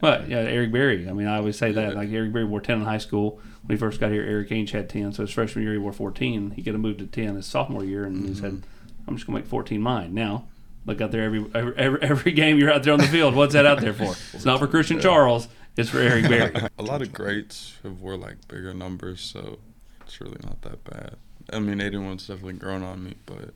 But 0.00 0.28
yeah, 0.28 0.38
Eric 0.38 0.72
Berry. 0.72 1.08
I 1.08 1.12
mean, 1.12 1.26
I 1.26 1.36
always 1.36 1.58
say 1.58 1.72
that. 1.72 1.94
Like 1.94 2.10
Eric 2.10 2.32
Berry 2.32 2.46
wore 2.46 2.60
ten 2.60 2.78
in 2.78 2.84
high 2.84 2.98
school 2.98 3.40
when 3.62 3.76
he 3.76 3.80
first 3.80 4.00
got 4.00 4.10
here. 4.10 4.22
Erik 4.22 4.48
Ainge 4.48 4.70
had 4.70 4.88
ten, 4.88 5.12
so 5.12 5.22
his 5.22 5.30
freshman 5.30 5.64
year 5.64 5.74
he 5.74 5.78
wore 5.78 5.92
fourteen. 5.92 6.52
He 6.52 6.62
could 6.62 6.72
have 6.72 6.80
moved 6.80 7.00
to 7.00 7.06
ten 7.06 7.36
his 7.36 7.46
sophomore 7.46 7.84
year, 7.84 8.04
and 8.04 8.26
he 8.26 8.34
said, 8.34 8.62
"I'm 9.06 9.16
just 9.16 9.26
gonna 9.26 9.38
make 9.38 9.46
fourteen 9.46 9.82
mine." 9.82 10.14
Now, 10.14 10.46
look 10.86 11.02
out 11.02 11.10
there 11.10 11.22
every 11.22 11.44
every 11.54 11.76
every, 11.76 12.02
every 12.02 12.32
game 12.42 12.58
you're 12.58 12.72
out 12.72 12.82
there 12.82 12.94
on 12.94 13.00
the 13.00 13.08
field. 13.08 13.34
What's 13.34 13.52
that 13.52 13.66
out 13.66 13.80
there 13.80 13.92
for? 13.92 14.14
It's 14.32 14.46
not 14.46 14.58
for 14.58 14.66
Christian 14.66 15.00
Charles. 15.00 15.48
It's 15.76 15.90
for 15.90 15.98
Eric 15.98 16.28
Berry. 16.28 16.68
a 16.78 16.82
lot 16.82 17.00
of 17.02 17.12
greats 17.12 17.74
have 17.82 18.00
wore 18.00 18.16
like 18.16 18.46
bigger 18.48 18.74
numbers, 18.74 19.20
so 19.20 19.58
it's 20.02 20.20
really 20.20 20.38
not 20.44 20.60
that 20.62 20.82
bad. 20.84 21.16
I 21.52 21.58
mean, 21.58 21.78
81's 21.78 22.26
definitely 22.26 22.54
grown 22.54 22.82
on 22.82 23.02
me, 23.04 23.14
but 23.26 23.54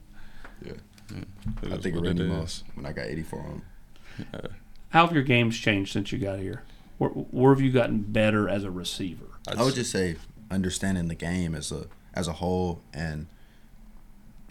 Yeah. 0.65 0.73
yeah, 1.15 1.25
I 1.75 1.77
think 1.79 1.97
of 1.97 2.05
it 2.05 2.07
Randy 2.07 2.25
is. 2.25 2.29
Moss 2.31 2.65
when 2.75 2.87
I 2.87 2.93
got 2.93 3.07
84 3.07 3.39
on. 3.41 3.63
Yeah. 4.19 4.41
How 4.91 5.07
have 5.07 5.15
your 5.15 5.25
games 5.25 5.59
changed 5.59 5.93
since 5.93 6.13
you 6.13 6.19
got 6.19 6.39
here? 6.39 6.63
Where, 6.99 7.11
where 7.11 7.53
have 7.53 7.61
you 7.61 7.73
gotten 7.73 8.03
better 8.03 8.49
as 8.49 8.65
a 8.65 8.71
receiver? 8.71 9.27
I 9.49 9.63
would 9.63 9.75
just 9.75 9.91
say 9.91 10.17
understanding 10.51 11.09
the 11.09 11.15
game 11.17 11.55
as 11.55 11.73
a 11.73 11.87
as 12.15 12.29
a 12.29 12.35
whole, 12.35 12.81
and 12.93 13.27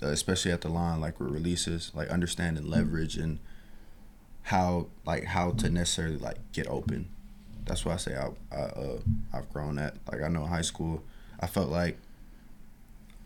uh, 0.01 0.07
especially 0.07 0.51
at 0.51 0.59
the 0.61 0.67
line, 0.69 0.99
like 0.99 1.17
with 1.19 1.31
releases, 1.31 1.91
like 1.95 2.09
understanding 2.09 2.69
leverage 2.69 3.15
and 3.15 3.39
how 4.43 4.87
like 5.05 5.23
how 5.25 5.51
to 5.51 5.69
necessarily 5.69 6.17
like 6.17 6.37
get 6.51 6.67
open. 6.67 7.07
That's 7.65 7.85
why 7.85 7.93
I 7.93 7.97
say 7.97 8.15
I, 8.15 8.29
I 8.55 8.59
uh, 8.61 8.99
I've 9.33 9.51
grown 9.51 9.77
at. 9.79 9.95
Like 10.11 10.21
I 10.21 10.27
know 10.27 10.43
in 10.43 10.49
high 10.49 10.61
school, 10.61 11.03
I 11.39 11.47
felt 11.47 11.69
like 11.69 11.97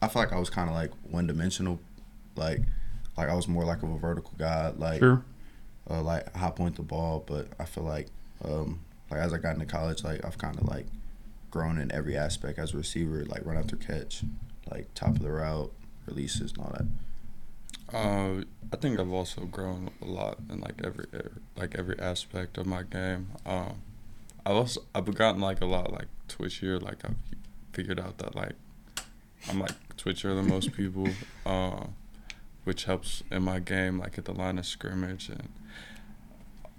I 0.02 0.08
felt 0.08 0.26
like 0.28 0.34
I 0.34 0.40
was 0.40 0.50
kind 0.50 0.70
of 0.70 0.76
like 0.76 0.92
one 1.10 1.28
dimensional, 1.28 1.80
like 2.36 2.62
like 3.18 3.30
I 3.30 3.34
was 3.34 3.48
more 3.48 3.64
like 3.66 3.82
of 3.84 3.90
a 3.90 3.98
vertical 3.98 4.34
guy, 4.38 4.70
like 4.78 5.00
Sure. 5.00 5.24
uh, 5.90 6.02
like 6.02 6.36
high 6.36 6.52
point 6.52 6.76
the 6.76 6.84
ball. 6.84 7.24
But 7.26 7.48
I 7.60 7.66
feel 7.66 7.84
like 7.84 8.08
um, 8.46 8.80
like 9.10 9.20
as 9.20 9.34
I 9.34 9.38
got 9.38 9.54
into 9.56 9.66
college, 9.66 10.04
like 10.04 10.24
I've 10.24 10.38
kind 10.38 10.56
of 10.58 10.68
like 10.68 10.86
grown 11.50 11.78
in 11.80 11.92
every 11.92 12.16
aspect 12.18 12.60
as 12.60 12.74
a 12.74 12.78
receiver, 12.78 13.26
like 13.26 13.44
run 13.46 13.58
after 13.58 13.76
catch, 13.76 14.24
like 14.70 14.94
top 14.94 15.10
of 15.10 15.20
the 15.24 15.32
route, 15.32 15.72
releases, 16.06 16.52
and 16.52 16.60
all 16.62 16.72
that. 16.78 16.86
Uh, 17.94 18.44
I 18.72 18.76
think 18.76 19.00
I've 19.00 19.12
also 19.14 19.46
grown 19.46 19.90
a 20.02 20.06
lot 20.06 20.38
in 20.52 20.60
like 20.60 20.76
every 20.84 21.06
er- 21.14 21.42
like 21.56 21.74
every 21.76 21.98
aspect 22.00 22.58
of 22.58 22.68
my 22.68 22.84
game. 22.84 23.30
Um, 23.46 23.82
I've 24.48 24.56
also 24.56 24.82
I've 24.96 25.14
gotten 25.14 25.42
like 25.42 25.60
a 25.60 25.66
lot 25.66 25.92
like 25.92 26.08
twitchier. 26.30 26.82
Like 26.82 27.04
I've 27.04 27.18
figured 27.74 28.00
out 28.00 28.18
that 28.20 28.34
like 28.34 28.54
I'm 29.50 29.60
like 29.60 29.74
twitchier 29.98 30.34
than 30.34 30.48
most 30.48 30.72
people, 30.72 31.10
uh, 31.46 31.88
which 32.64 32.86
helps 32.86 33.24
in 33.30 33.44
my 33.44 33.60
game 33.60 34.00
like 34.00 34.18
at 34.18 34.24
the 34.24 34.32
line 34.32 34.58
of 34.58 34.66
scrimmage 34.66 35.28
and 35.28 35.50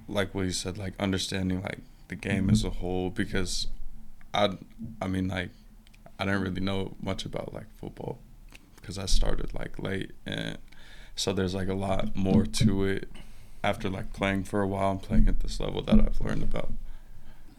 like 0.09 0.35
what 0.35 0.47
you 0.47 0.51
said 0.51 0.79
like 0.79 0.95
understanding 0.99 1.61
like 1.63 1.81
the 2.09 2.17
game 2.17 2.49
as 2.49 2.65
a 2.65 2.71
whole 2.71 3.11
because 3.11 3.67
I 4.33 4.57
I 5.03 5.07
mean 5.07 5.29
like 5.29 5.51
I 6.19 6.25
didn't 6.25 6.41
really 6.41 6.63
know 6.63 6.97
much 7.03 7.27
about 7.27 7.53
like 7.53 7.67
football 7.79 8.19
because 8.77 8.97
I 8.97 9.05
started 9.05 9.53
like 9.53 9.79
late 9.79 10.13
and 10.25 10.57
so 11.15 11.35
there's 11.35 11.55
like 11.55 11.69
a 11.69 11.75
lot 11.75 12.17
more 12.17 12.47
to 12.47 12.85
it 12.85 13.11
after 13.63 13.91
like 13.91 14.15
playing 14.15 14.45
for 14.45 14.63
a 14.63 14.67
while 14.67 14.93
and 14.93 15.03
playing 15.03 15.29
at 15.29 15.41
this 15.41 15.61
level 15.61 15.83
that 15.83 16.01
I've 16.01 16.19
learned 16.23 16.45
about. 16.45 16.73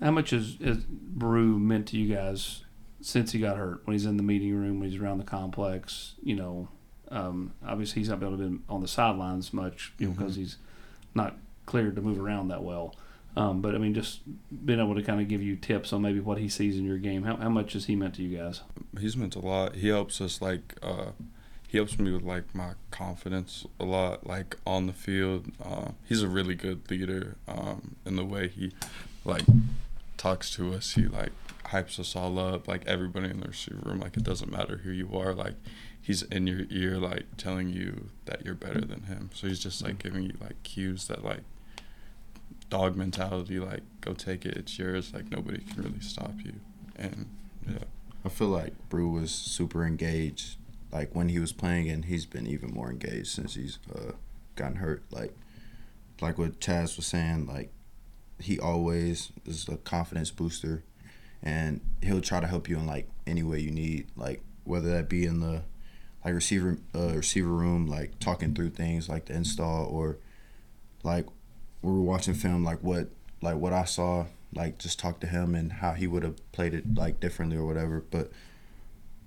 How 0.02 0.12
much 0.12 0.30
has, 0.30 0.58
has 0.64 0.78
Bru 0.78 1.60
meant 1.60 1.88
to 1.90 1.98
you 1.98 2.14
guys 2.14 2.64
since 3.02 3.32
he 3.32 3.40
got 3.40 3.58
hurt? 3.58 3.86
When 3.86 3.94
he's 3.94 4.06
in 4.06 4.18
the 4.18 4.24
meeting 4.24 4.56
room, 4.56 4.80
when 4.80 4.90
he's 4.90 5.00
around 5.00 5.18
the 5.18 5.26
complex, 5.26 6.14
you 6.24 6.36
know, 6.36 6.70
um, 7.12 7.54
obviously 7.66 8.02
he's 8.02 8.10
not 8.10 8.20
been 8.20 8.30
able 8.30 8.38
to 8.38 8.50
be 8.50 8.60
on 8.70 8.82
the 8.82 8.88
sidelines 8.88 9.54
much, 9.54 9.94
you 9.98 10.08
know, 10.08 10.14
because 10.14 10.36
he's 10.36 10.58
not 11.14 11.36
cleared 11.66 11.96
to 11.96 12.02
move 12.02 12.20
around 12.20 12.48
that 12.50 12.64
well. 12.64 12.96
Um, 13.36 13.62
but 13.62 13.76
I 13.76 13.78
mean, 13.78 13.94
just 13.94 14.22
being 14.66 14.80
able 14.80 14.96
to 14.96 15.04
kind 15.04 15.22
of 15.22 15.28
give 15.28 15.42
you 15.42 15.56
tips 15.56 15.94
on 15.94 16.02
maybe 16.02 16.20
what 16.20 16.38
he 16.38 16.50
sees 16.50 16.78
in 16.78 16.86
your 16.86 16.98
game. 16.98 17.24
How, 17.24 17.38
how 17.38 17.50
much 17.50 17.74
has 17.74 17.86
he 17.86 17.96
meant 17.96 18.16
to 18.16 18.24
you 18.24 18.38
guys? 18.38 18.62
He's 19.00 19.16
meant 19.16 19.36
a 19.36 19.40
lot. 19.40 19.76
He 19.76 19.90
helps 19.90 20.20
us 20.20 20.42
like 20.42 20.76
uh, 20.82 21.12
he 21.68 21.78
helps 21.78 22.00
me 22.00 22.12
with 22.12 22.24
like 22.24 22.54
my 22.56 22.72
confidence 22.90 23.66
a 23.80 23.86
lot, 23.86 24.26
like 24.26 24.58
on 24.66 24.88
the 24.88 24.94
field. 24.94 25.52
Uh, 25.64 25.92
he's 26.08 26.24
a 26.24 26.28
really 26.28 26.56
good 26.56 26.90
leader 26.90 27.38
um, 27.48 27.96
in 28.06 28.16
the 28.16 28.26
way 28.26 28.48
he 28.48 28.72
like 29.24 29.44
talks 30.20 30.52
to 30.52 30.74
us. 30.74 30.92
He 30.94 31.08
like 31.08 31.32
hypes 31.66 32.00
us 32.00 32.16
all 32.16 32.38
up, 32.38 32.68
like 32.68 32.86
everybody 32.86 33.30
in 33.30 33.40
the 33.40 33.48
receiver 33.48 33.82
room. 33.84 34.00
Like 34.02 34.18
it 34.18 34.24
doesn't 34.24 34.52
matter 34.52 34.82
who 34.84 34.92
you 34.92 35.10
are, 35.18 35.34
like 35.34 35.56
he's 36.00 36.22
in 36.24 36.46
your 36.46 36.66
ear, 36.70 36.98
like 36.98 37.26
telling 37.38 37.70
you 37.70 38.10
that 38.26 38.46
you're 38.46 38.54
better 38.54 38.82
than 38.82 39.04
him. 39.04 39.32
So 39.34 39.48
he's 39.48 39.60
just 39.60 39.82
like 39.82 39.98
giving 39.98 40.24
you 40.24 40.34
like 40.40 40.62
cues 40.64 41.08
that 41.08 41.24
like 41.24 41.42
dog 42.70 42.96
mentality, 42.96 43.60
like 43.60 43.82
go 44.02 44.14
take 44.14 44.46
it, 44.46 44.58
it's 44.58 44.78
yours. 44.78 45.14
Like 45.14 45.32
nobody 45.32 45.60
can 45.60 45.84
really 45.84 46.02
stop 46.02 46.34
you. 46.44 46.56
And 46.96 47.28
yeah. 47.68 47.86
I 48.26 48.30
feel 48.30 48.50
like 48.50 48.74
Bru 48.90 49.10
was 49.10 49.32
super 49.32 49.86
engaged, 49.86 50.58
like 50.92 51.16
when 51.16 51.30
he 51.30 51.40
was 51.40 51.54
playing, 51.54 51.90
and 51.90 52.06
he's 52.06 52.26
been 52.26 52.46
even 52.46 52.72
more 52.74 52.92
engaged 52.92 53.28
since 53.28 53.56
he's 53.56 53.80
uh, 53.96 54.12
gotten 54.56 54.76
hurt. 54.76 55.04
Like, 55.10 55.34
like 56.20 56.38
what 56.38 56.60
Chas 56.60 56.98
was 56.98 57.08
saying, 57.08 57.48
like 57.48 57.72
he 58.40 58.60
always 58.60 59.32
is 59.46 59.68
a 59.68 59.78
confidence 59.78 60.32
booster, 60.32 60.84
and 61.44 61.82
he'll 62.02 62.22
try 62.22 62.40
to 62.40 62.48
help 62.48 62.70
you 62.70 62.78
in 62.78 62.86
like 62.86 63.10
any 63.28 63.44
way 63.44 63.60
you 63.60 63.72
need, 63.72 64.08
like 64.16 64.42
whether 64.64 64.90
that 64.90 65.10
be 65.10 65.26
in 65.26 65.40
the 65.40 65.64
like 66.24 66.34
receiver 66.34 66.78
uh, 66.96 67.14
receiver 67.16 67.50
room, 67.50 67.88
like 67.88 68.20
talking 68.20 68.54
through 68.54 68.72
things 68.72 69.10
like 69.10 69.26
the 69.26 69.34
install, 69.34 69.86
or 69.86 70.18
like 71.04 71.26
we 71.82 71.92
were 71.92 72.02
watching 72.02 72.34
film, 72.34 72.64
like 72.64 72.80
what 72.84 73.10
like 73.42 73.56
what 73.56 73.74
I 73.74 73.86
saw, 73.86 74.26
like 74.54 74.78
just 74.78 75.00
talk 75.00 75.20
to 75.22 75.28
him 75.28 75.56
and 75.56 75.74
how 75.74 75.94
he 75.94 76.08
would 76.08 76.24
have 76.24 76.52
played 76.52 76.74
it 76.74 76.96
like 76.96 77.20
differently 77.20 77.58
or 77.58 77.66
whatever. 77.66 78.04
But 78.10 78.32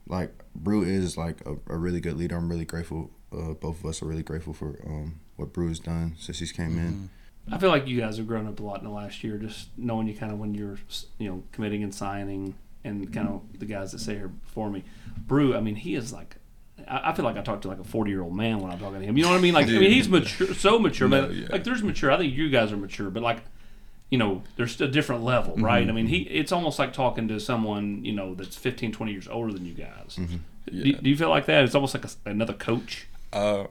like 0.07 0.33
Bru 0.55 0.83
is 0.83 1.17
like 1.17 1.41
a, 1.47 1.57
a 1.73 1.77
really 1.77 2.01
good 2.01 2.17
leader. 2.17 2.37
I'm 2.37 2.49
really 2.49 2.65
grateful. 2.65 3.11
Uh, 3.33 3.55
both 3.55 3.81
of 3.81 3.87
us 3.87 4.03
are 4.03 4.07
really 4.07 4.23
grateful 4.23 4.53
for 4.53 4.79
um, 4.87 5.21
what 5.37 5.53
Bru 5.53 5.69
has 5.69 5.79
done 5.79 6.15
since 6.19 6.39
he's 6.41 6.53
came 6.53 6.79
in. 6.79 7.11
I 7.51 7.59
feel 7.59 7.71
like 7.71 7.87
you 7.87 8.01
guys 8.01 8.19
have 8.19 8.27
grown 8.27 8.47
up 8.47 8.61
a 8.61 8.63
lot 8.63 8.79
in 8.79 8.85
the 8.85 8.91
last 8.91 9.25
year, 9.25 9.37
just 9.37 9.69
knowing 9.77 10.07
you 10.07 10.15
kind 10.15 10.33
of 10.33 10.39
when 10.39 10.55
you're, 10.55 10.79
you 11.19 11.29
know, 11.29 11.43
committing 11.53 11.83
and 11.83 11.95
signing, 11.95 12.55
and 12.85 13.13
kind 13.13 13.29
of 13.29 13.35
mm-hmm. 13.35 13.59
the 13.59 13.67
guys 13.67 13.93
that 13.93 13.99
say 13.99 14.15
here 14.15 14.29
before 14.29 14.71
me. 14.71 14.85
Bru, 15.27 15.57
I 15.57 15.61
mean, 15.61 15.77
he 15.77 15.95
is 15.95 16.13
like, 16.13 16.37
I, 16.87 17.11
I 17.11 17.13
feel 17.15 17.25
like 17.25 17.37
I 17.37 17.43
talk 17.43 17.63
to 17.63 17.69
like 17.69 17.79
a 17.79 17.85
40 17.85 18.11
year 18.11 18.23
old 18.23 18.35
man 18.35 18.59
when 18.61 18.71
I'm 18.71 18.79
talking 18.79 19.01
to 19.01 19.07
him. 19.07 19.17
You 19.17 19.25
know 19.25 19.31
what 19.31 19.39
I 19.39 19.41
mean? 19.41 19.55
Like, 19.55 19.67
I 19.67 19.71
mean, 19.71 19.91
he's 19.91 20.09
mature, 20.09 20.55
so 20.55 20.79
mature. 20.79 21.09
No, 21.09 21.23
but 21.23 21.35
yeah. 21.35 21.49
like, 21.51 21.65
there's 21.65 21.83
mature. 21.83 22.11
I 22.11 22.19
think 22.19 22.35
you 22.35 22.49
guys 22.51 22.73
are 22.73 22.77
mature, 22.77 23.11
but 23.11 23.23
like, 23.23 23.39
you 24.11 24.19
know, 24.19 24.43
there's 24.57 24.81
a 24.81 24.89
different 24.89 25.25
level, 25.25 25.55
mm-hmm. 25.55 25.65
right? 25.65 25.89
I 25.89 25.93
mean, 25.93 26.07
he, 26.07 26.19
it's 26.23 26.53
almost 26.53 26.79
like 26.79 26.93
talking 26.93 27.29
to 27.29 27.41
someone, 27.41 28.05
you 28.05 28.13
know, 28.13 28.35
that's 28.35 28.57
15, 28.57 28.93
20 28.93 29.13
years 29.13 29.29
older 29.29 29.53
than 29.53 29.65
you 29.65 29.75
guys. 29.75 30.17
Mm-hmm. 30.19 30.37
Do, 30.67 30.77
Yeah. 30.77 31.01
do 31.01 31.09
you 31.11 31.17
feel 31.17 31.31
like 31.31 31.47
that? 31.47 31.65
It's 31.65 31.75
almost 31.75 31.95
like 31.95 32.05
a, 32.05 32.11
another 32.27 32.53
coach. 32.53 33.07
Uh, 33.33 33.65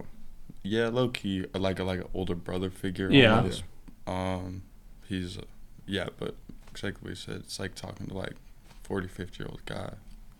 yeah, 0.63 0.87
low 0.87 1.09
key, 1.09 1.45
like 1.53 1.79
a 1.79 1.83
like 1.83 1.99
an 1.99 2.07
older 2.13 2.35
brother 2.35 2.69
figure. 2.69 3.09
Yeah. 3.11 3.37
almost. 3.37 3.63
Um, 4.07 4.63
he's 5.07 5.37
uh, 5.37 5.43
yeah, 5.85 6.09
but 6.17 6.35
exactly 6.69 7.01
what 7.01 7.09
you 7.09 7.15
said. 7.15 7.37
It's 7.37 7.59
like 7.59 7.75
talking 7.75 8.07
to 8.07 8.13
like 8.13 8.35
40, 8.83 9.07
50 9.07 9.43
year 9.43 9.47
old 9.49 9.65
guy. 9.65 9.93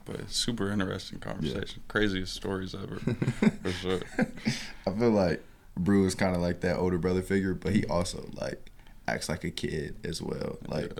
But 0.04 0.16
it's 0.20 0.36
super 0.36 0.72
interesting 0.72 1.20
conversation. 1.20 1.84
Craziest 1.88 2.34
stories 2.34 2.74
ever, 2.74 2.96
for 3.63 3.72
sure. 3.72 4.00
I 4.18 4.92
feel 4.92 5.12
like 5.12 5.44
Bru 5.78 6.06
is 6.06 6.16
kind 6.16 6.36
of 6.36 6.42
like 6.42 6.62
that 6.62 6.78
older 6.78 6.98
brother 6.98 7.22
figure, 7.22 7.54
but 7.54 7.74
he 7.74 7.86
also 7.86 8.28
like 8.34 8.72
acts 9.08 9.30
like 9.30 9.44
a 9.44 9.51
kid 9.51 9.96
as 10.04 10.20
well. 10.20 10.58
Like, 10.68 11.00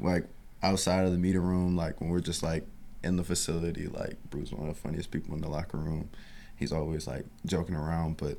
like 0.00 0.24
outside 0.62 1.04
of 1.04 1.12
the 1.12 1.18
meeting 1.18 1.42
room, 1.42 1.76
like 1.76 2.00
when 2.00 2.10
we're 2.10 2.20
just 2.20 2.42
like 2.42 2.66
in 3.04 3.16
the 3.16 3.24
facility, 3.24 3.86
like 3.86 4.16
Bru's 4.30 4.52
one 4.52 4.68
of 4.68 4.74
the 4.74 4.80
funniest 4.80 5.10
people 5.12 5.34
in 5.34 5.40
the 5.40 5.48
locker 5.48 5.78
room. 5.78 6.10
He's 6.56 6.72
always 6.72 7.06
like 7.06 7.26
joking 7.46 7.76
around, 7.76 8.16
but 8.16 8.36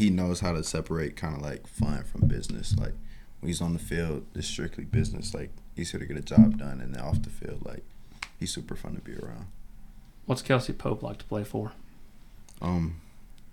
he 0.00 0.10
knows 0.10 0.40
how 0.40 0.52
to 0.52 0.64
separate 0.64 1.16
kind 1.16 1.34
of 1.36 1.42
like 1.42 1.66
fun 1.66 2.04
from 2.04 2.26
business. 2.28 2.74
Like 2.78 2.94
when 3.40 3.48
he's 3.48 3.60
on 3.60 3.72
the 3.72 3.78
field, 3.78 4.24
it's 4.34 4.46
strictly 4.46 4.84
business. 4.84 5.34
Like 5.34 5.50
he's 5.76 5.90
here 5.90 6.00
to 6.00 6.06
get 6.06 6.16
a 6.16 6.22
job 6.22 6.58
done, 6.58 6.80
and 6.80 6.94
then 6.94 7.02
off 7.02 7.22
the 7.22 7.30
field, 7.30 7.64
like 7.64 7.82
he's 8.38 8.50
super 8.52 8.74
fun 8.76 8.94
to 8.94 9.00
be 9.00 9.14
around. 9.16 9.46
What's 10.26 10.42
Kelsey 10.42 10.72
Pope 10.72 11.02
like 11.02 11.18
to 11.18 11.24
play 11.24 11.44
for? 11.44 11.72
Um, 12.62 13.00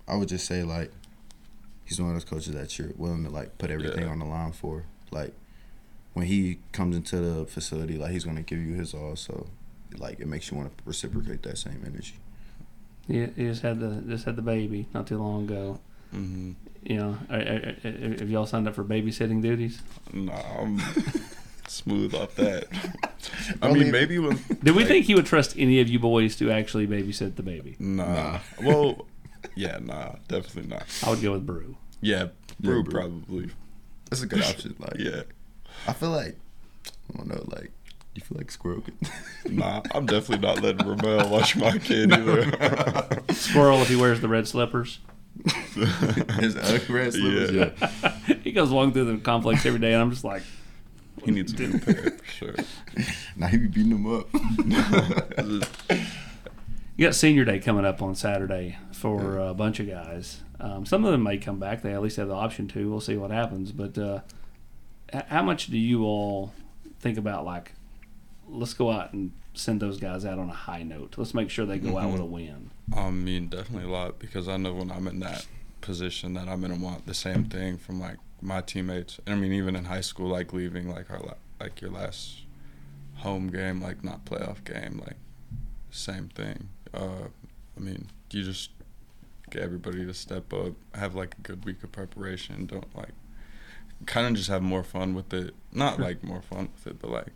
I 0.08 0.16
would 0.16 0.30
just 0.30 0.46
say 0.46 0.64
like 0.64 0.92
he's 1.86 2.00
one 2.00 2.10
of 2.10 2.16
those 2.16 2.26
coaches 2.26 2.54
that 2.54 2.78
you're 2.78 2.92
willing 2.98 3.24
to 3.24 3.30
like 3.30 3.58
put 3.58 3.72
everything 3.72 4.04
Yeah. 4.06 4.12
on 4.12 4.20
the 4.20 4.26
line 4.26 4.52
for. 4.52 4.84
Like 5.12 5.34
when 6.14 6.26
he 6.28 6.60
comes 6.72 6.96
into 6.96 7.18
the 7.20 7.46
facility, 7.46 7.98
like 7.98 8.12
he's 8.12 8.24
gonna 8.24 8.42
give 8.42 8.60
you 8.60 8.74
his 8.76 8.94
all. 8.94 9.16
So 9.16 9.48
like 9.98 10.20
it 10.20 10.28
makes 10.28 10.52
you 10.52 10.58
want 10.58 10.78
to 10.78 10.84
reciprocate 10.86 11.44
that 11.44 11.58
same 11.58 11.82
energy. 11.86 12.16
He, 13.08 13.20
he 13.26 13.44
just 13.48 13.62
had 13.62 13.80
the 13.80 14.02
just 14.08 14.26
had 14.26 14.36
the 14.36 14.42
baby 14.42 14.88
not 14.94 15.08
too 15.08 15.18
long 15.18 15.46
ago. 15.46 15.80
Hmm 16.12 16.52
You 16.84 16.98
know, 16.98 17.18
are, 17.30 17.38
are, 17.40 17.76
are- 17.84 18.18
have 18.20 18.30
y'all 18.30 18.46
signed 18.46 18.68
up 18.68 18.76
for 18.76 18.84
babysitting 18.84 19.42
duties? 19.42 19.82
Nah, 20.14 20.34
I'm 20.60 20.80
smooth 21.68 22.14
off 22.16 22.36
that. 22.36 22.68
I 23.62 23.72
mean, 23.72 23.92
maybe 23.92 24.20
when. 24.20 24.38
Did 24.64 24.72
we 24.76 24.84
like, 24.84 24.88
think 24.88 25.06
he 25.06 25.16
would 25.16 25.26
trust 25.26 25.56
any 25.58 25.82
of 25.82 25.90
you 25.90 26.00
boys 26.00 26.36
to 26.38 26.50
actually 26.52 26.88
babysit 26.88 27.36
the 27.36 27.44
baby? 27.44 27.76
Nah. 27.80 28.40
Well, 28.64 29.06
yeah, 29.56 29.80
nah, 29.82 30.14
definitely 30.28 30.70
not. 30.70 30.86
I 31.06 31.10
would 31.10 31.22
go 31.22 31.34
with 31.34 31.46
Bru. 31.46 31.76
Yeah, 32.00 32.28
Bru 32.60 32.84
Bru. 32.84 32.92
probably. 32.92 33.50
That's 34.10 34.22
a 34.22 34.28
good 34.28 34.44
option. 34.44 34.76
Like 34.80 34.98
Yeah. 34.98 35.24
I 35.88 35.94
feel 35.94 36.12
like 36.12 36.38
I 37.14 37.18
don't 37.18 37.28
know. 37.28 37.44
Like 37.48 37.72
you 38.16 38.22
feel 38.22 38.38
like 38.38 38.50
Squirrel. 38.50 38.82
Could, 38.82 38.96
Nah, 39.52 39.82
I'm 39.94 40.06
definitely 40.06 40.48
not 40.48 40.62
letting 40.62 40.88
Ramel 40.88 41.30
watch 41.30 41.56
my 41.58 41.78
kid 41.78 42.12
either. 42.14 43.24
Squirrel 43.34 43.82
if 43.82 43.90
he 43.90 43.96
wears 43.98 44.22
the 44.22 44.28
red 44.30 44.48
slippers. 44.48 45.00
His 46.40 46.56
red 46.90 47.14
slippers. 47.14 47.52
Yeah. 47.52 47.70
Yeah. 47.82 48.12
he 48.44 48.52
goes 48.52 48.72
along 48.72 48.94
through 48.94 49.06
the 49.06 49.18
complex 49.18 49.66
every 49.66 49.80
day, 49.80 49.94
and 49.94 50.02
I'm 50.02 50.12
just 50.12 50.24
like, 50.24 50.44
he 51.24 51.32
needs 51.32 51.54
a 51.54 51.68
new 51.68 51.80
pair 51.80 52.12
for 52.12 52.26
sure. 52.26 52.56
Now 53.36 53.48
he 53.48 53.58
be 53.58 53.68
beating 53.68 53.90
them 53.90 54.06
up. 54.06 54.28
you 56.98 57.06
got 57.06 57.16
senior 57.16 57.46
day 57.46 57.60
coming 57.60 57.86
up 57.86 58.02
on 58.02 58.16
Saturday 58.16 58.78
for 58.92 59.38
a 59.38 59.54
bunch 59.54 59.80
of 59.80 59.88
guys. 59.88 60.42
Um, 60.60 60.86
some 60.86 61.06
of 61.06 61.12
them 61.12 61.24
may 61.24 61.38
come 61.38 61.60
back. 61.60 61.82
They 61.82 61.94
at 61.94 62.02
least 62.02 62.18
have 62.18 62.30
the 62.30 62.36
option 62.36 62.68
to. 62.70 62.90
We'll 62.90 63.02
see 63.02 63.18
what 63.18 63.32
happens. 63.32 63.72
But 63.72 63.98
uh, 63.98 64.22
how 65.28 65.44
much 65.44 65.68
do 65.68 65.78
you 65.78 66.04
all 66.04 66.54
think 67.00 67.18
about 67.18 67.46
like, 67.46 67.74
let's 68.48 68.74
go 68.74 68.92
out 68.92 69.14
and 69.14 69.32
send 69.54 69.82
those 69.82 70.00
guys 70.00 70.26
out 70.26 70.40
on 70.40 70.50
a 70.50 70.54
high 70.54 70.84
note. 70.84 71.16
Let's 71.18 71.34
make 71.34 71.50
sure 71.50 71.66
they 71.66 71.80
go 71.80 71.98
out 71.98 72.12
with 72.12 72.22
a 72.22 72.26
win. 72.26 72.72
I 72.96 73.10
mean, 73.12 73.48
definitely 73.48 73.90
a 73.90 73.94
lot 73.94 74.20
because 74.20 74.48
I 74.48 74.58
know 74.58 74.74
when 74.74 74.92
I'm 74.92 75.08
in 75.08 75.20
that 75.20 75.46
position 75.82 76.34
that 76.36 76.48
I'm 76.48 76.62
gonna 76.62 76.76
want 76.76 77.06
the 77.06 77.14
same 77.14 77.46
thing 77.46 77.78
from 77.78 78.00
like 78.00 78.18
my 78.42 78.62
teammates. 78.62 79.20
And 79.26 79.36
I 79.36 79.38
mean, 79.40 79.54
even 79.54 79.76
in 79.76 79.86
high 79.86 80.02
school, 80.02 80.30
like 80.30 80.54
leaving 80.54 80.90
like 80.90 81.10
our 81.12 81.22
like 81.60 81.82
your 81.82 81.92
last 81.92 82.42
home 83.16 83.48
game, 83.50 83.82
like 83.82 84.04
not 84.04 84.26
playoff 84.26 84.64
game, 84.64 85.02
like 85.06 85.18
same 85.92 86.30
thing. 86.30 86.70
Uh, 86.94 87.28
I 87.76 87.80
mean, 87.80 88.08
you 88.32 88.44
just 88.44 88.70
get 89.50 89.64
everybody 89.64 90.06
to 90.06 90.14
step 90.14 90.52
up, 90.54 90.74
have 90.96 91.16
like 91.16 91.36
a 91.38 91.42
good 91.42 91.66
week 91.66 91.84
of 91.84 91.92
preparation. 91.92 92.66
Don't 92.66 92.96
like 92.96 93.14
kind 94.06 94.28
of 94.28 94.34
just 94.34 94.50
have 94.50 94.62
more 94.62 94.84
fun 94.84 95.14
with 95.14 95.34
it. 95.34 95.54
Not 95.74 96.00
like 96.00 96.24
more 96.24 96.42
fun 96.42 96.70
with 96.74 96.88
it, 96.88 97.00
but 97.02 97.12
like 97.12 97.28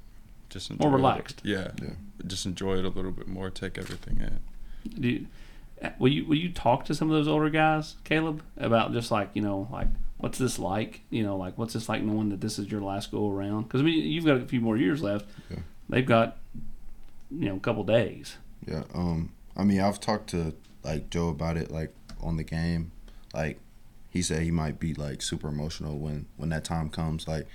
just 0.49 0.69
enjoy 0.69 0.83
More 0.85 0.93
it. 0.93 0.97
relaxed. 0.97 1.41
Yeah, 1.43 1.71
Yeah. 1.81 1.89
just 2.27 2.45
enjoy 2.45 2.77
it 2.77 2.85
a 2.85 2.89
little 2.89 3.11
bit 3.11 3.27
more. 3.27 3.49
Take 3.49 3.77
everything 3.77 4.19
in. 4.19 4.39
Do 4.99 5.07
you, 5.09 5.27
will 5.99 6.09
you 6.09 6.25
will 6.25 6.37
you 6.37 6.51
talk 6.51 6.85
to 6.85 6.95
some 6.95 7.09
of 7.09 7.15
those 7.15 7.27
older 7.27 7.49
guys, 7.49 7.95
Kaleb, 8.03 8.41
about 8.57 8.93
just 8.93 9.11
like 9.11 9.29
you 9.33 9.41
know 9.41 9.67
like 9.71 9.87
what's 10.21 10.37
this 10.37 10.57
like? 10.59 11.01
You 11.09 11.23
know, 11.23 11.35
like 11.35 11.57
what's 11.57 11.73
this 11.73 11.89
like 11.89 12.03
knowing 12.03 12.29
that 12.29 12.41
this 12.41 12.57
is 12.57 12.71
your 12.71 12.81
last 12.81 13.11
go 13.11 13.29
around? 13.29 13.63
Because 13.63 13.81
I 13.81 13.83
mean, 13.83 14.05
you've 14.05 14.25
got 14.25 14.37
a 14.37 14.45
few 14.45 14.61
more 14.61 14.77
years 14.77 15.01
left. 15.01 15.25
Yeah. 15.49 15.57
They've 15.89 16.05
got 16.05 16.37
you 17.29 17.49
know 17.49 17.57
a 17.57 17.59
couple 17.59 17.83
days. 17.83 18.37
Yeah. 18.65 18.83
Um. 18.93 19.33
I 19.57 19.63
mean, 19.63 19.81
I've 19.81 19.99
talked 19.99 20.29
to 20.29 20.53
like 20.83 21.09
Joe 21.09 21.29
about 21.29 21.57
it, 21.57 21.71
like 21.71 21.93
on 22.21 22.37
the 22.37 22.43
game. 22.43 22.91
Like, 23.33 23.59
he 24.09 24.21
said 24.21 24.43
he 24.43 24.51
might 24.51 24.79
be 24.79 24.93
like 24.93 25.21
super 25.21 25.47
emotional 25.47 25.97
when 25.97 26.27
when 26.37 26.49
that 26.49 26.63
time 26.63 26.89
comes. 26.89 27.27
Like, 27.27 27.47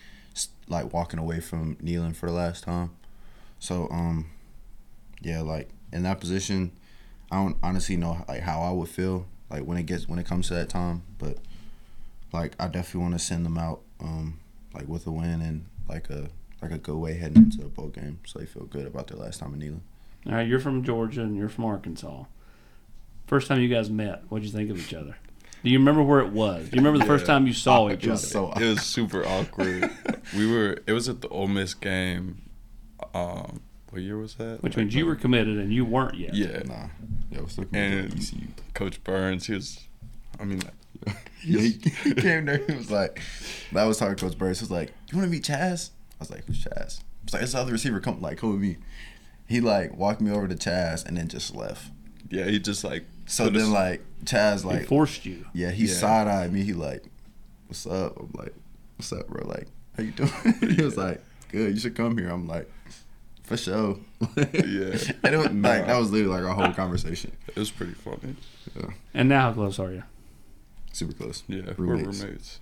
like 0.68 0.92
walking 0.92 1.18
away 1.18 1.40
from 1.40 1.76
Neyland 1.76 2.16
for 2.16 2.26
the 2.26 2.34
last 2.34 2.64
time. 2.64 2.90
So, 3.58 3.88
um, 3.90 4.30
yeah, 5.22 5.40
like 5.40 5.70
in 5.92 6.02
that 6.02 6.20
position, 6.20 6.72
I 7.30 7.36
don't 7.36 7.56
honestly 7.62 7.96
know 7.96 8.24
like 8.28 8.40
how 8.42 8.60
I 8.62 8.70
would 8.70 8.88
feel 8.88 9.26
like 9.50 9.62
when 9.64 9.76
it 9.78 9.84
gets 9.86 10.08
when 10.08 10.18
it 10.18 10.26
comes 10.26 10.48
to 10.48 10.54
that 10.54 10.68
time. 10.68 11.02
But 11.18 11.38
like, 12.32 12.54
I 12.58 12.66
definitely 12.68 13.00
want 13.02 13.14
to 13.14 13.18
send 13.18 13.44
them 13.46 13.58
out, 13.58 13.80
um, 14.00 14.40
like 14.74 14.88
with 14.88 15.06
a 15.06 15.10
win 15.10 15.40
and 15.40 15.66
like 15.88 16.10
a 16.10 16.28
like 16.62 16.70
a 16.72 16.78
good 16.78 16.96
way 16.96 17.14
heading 17.14 17.44
into 17.44 17.64
a 17.64 17.68
bowl 17.68 17.88
game, 17.88 18.18
so 18.26 18.38
they 18.38 18.46
feel 18.46 18.64
good 18.64 18.86
about 18.86 19.08
their 19.08 19.18
last 19.18 19.40
time 19.40 19.54
in 19.54 19.60
Neyland. 19.60 19.80
All 20.26 20.32
right, 20.38 20.46
you're 20.48 20.58
from 20.60 20.82
Georgia 20.82 21.22
and 21.22 21.36
you're 21.36 21.48
from 21.48 21.64
Arkansas. 21.66 22.24
First 23.26 23.48
time 23.48 23.60
you 23.60 23.68
guys 23.68 23.90
met, 23.90 24.22
what'd 24.28 24.46
you 24.46 24.52
think 24.52 24.70
of 24.70 24.78
each 24.78 24.94
other? 24.94 25.16
Do 25.64 25.70
you 25.70 25.78
remember 25.78 26.02
where 26.02 26.20
it 26.20 26.32
was? 26.32 26.68
Do 26.68 26.76
you 26.76 26.82
remember 26.82 26.98
the 26.98 27.06
first 27.06 27.26
time 27.26 27.46
you 27.46 27.52
saw 27.52 27.88
each 27.90 28.04
It 28.04 28.04
other? 28.04 28.10
was 28.12 28.30
so 28.30 28.52
it 28.52 28.64
was 28.64 28.82
super 28.82 29.26
awkward. 29.26 29.90
we 30.36 30.50
were. 30.50 30.78
It 30.86 30.92
was 30.92 31.08
at 31.08 31.20
the 31.22 31.28
Ole 31.28 31.48
Miss 31.48 31.74
game. 31.74 32.42
Um, 33.14 33.60
what 33.96 34.02
year 34.04 34.18
was 34.18 34.34
that? 34.34 34.62
Which 34.62 34.74
Like, 34.76 34.84
means 34.84 34.94
you 34.94 35.06
were 35.06 35.16
committed 35.16 35.58
and 35.58 35.72
you 35.72 35.84
weren't 35.84 36.14
yet. 36.16 36.34
Yeah. 36.34 36.62
Nah. 36.66 36.88
Yeah, 37.30 37.40
what's 37.40 37.58
looking 37.58 37.76
And 37.76 38.12
at 38.12 38.18
ECU. 38.18 38.46
Coach 38.74 39.02
Burns, 39.04 39.46
he 39.46 39.54
was. 39.54 39.80
I 40.38 40.44
mean, 40.44 40.60
like, 40.60 41.16
Yeah, 41.44 41.60
he, 41.60 41.70
he 42.04 42.14
came 42.14 42.44
there. 42.46 42.58
He 42.58 42.74
was 42.74 42.90
like, 42.90 43.20
I 43.74 43.84
was 43.84 43.98
talking 43.98 44.16
to 44.16 44.24
Coach 44.26 44.38
Burns. 44.38 44.60
He 44.60 44.64
was 44.64 44.70
like, 44.70 44.92
"You 45.10 45.18
want 45.18 45.28
to 45.28 45.32
meet 45.32 45.44
Chas?" 45.44 45.90
I 46.12 46.16
was 46.20 46.30
like, 46.30 46.44
"Who's 46.46 46.62
Chas?" 46.62 47.00
I 47.00 47.24
was 47.24 47.32
like, 47.34 47.42
"It's 47.42 47.52
the 47.52 47.58
other 47.58 47.72
receiver. 47.72 48.00
Come, 48.00 48.20
like, 48.20 48.38
come 48.38 48.50
with 48.52 48.60
me." 48.60 48.76
He 49.46 49.60
like 49.60 49.96
walked 49.96 50.20
me 50.20 50.30
over 50.30 50.46
to 50.48 50.54
Chas 50.56 51.04
and 51.04 51.16
then 51.16 51.28
just 51.28 51.54
left. 51.54 51.90
yeah, 52.30 52.44
he 52.44 52.58
just 52.58 52.84
like. 52.84 53.04
So 53.26 53.48
then 53.48 53.62
us- 53.62 53.68
like 53.68 54.02
Chas 54.24 54.62
He 54.62 54.68
like 54.68 54.86
forced 54.88 55.24
you. 55.26 55.46
yeah 55.52 55.70
he 55.70 55.86
Yeah. 55.86 55.94
side 55.94 56.26
eyed 56.28 56.52
me. 56.52 56.62
He 56.62 56.72
like, 56.72 57.04
"What's 57.68 57.86
up?" 57.86 58.18
I'm 58.18 58.30
like, 58.34 58.54
"What's 58.96 59.12
up, 59.12 59.28
bro?" 59.28 59.46
Like, 59.46 59.68
how 59.96 60.02
you 60.02 60.10
doing? 60.12 60.30
he 60.76 60.82
was 60.82 60.96
like, 60.96 61.22
"Good. 61.50 61.72
You 61.74 61.78
should 61.80 61.94
come 61.96 62.16
here." 62.18 62.28
I'm 62.28 62.46
like, 62.48 62.70
"For 63.46 63.56
sure." 63.56 63.96
Yeah. 64.36 64.42
and 64.52 64.54
it 65.34 65.36
was 65.38 65.46
like 65.50 65.86
that 65.86 65.96
was 65.98 66.10
literally 66.12 66.40
like 66.40 66.44
our 66.48 66.54
whole 66.54 66.74
conversation. 66.74 67.32
it 67.48 67.56
was 67.56 67.70
pretty 67.70 67.94
funny. 67.94 68.36
Yeah, 68.74 68.90
And 69.14 69.28
now 69.28 69.40
how 69.48 69.52
close 69.54 69.78
are 69.78 69.92
you? 69.92 70.02
super 70.92 71.12
close. 71.12 71.42
Yeah, 71.48 71.62
Roommates. 71.76 72.20
we're 72.20 72.26
roommates. 72.26 72.60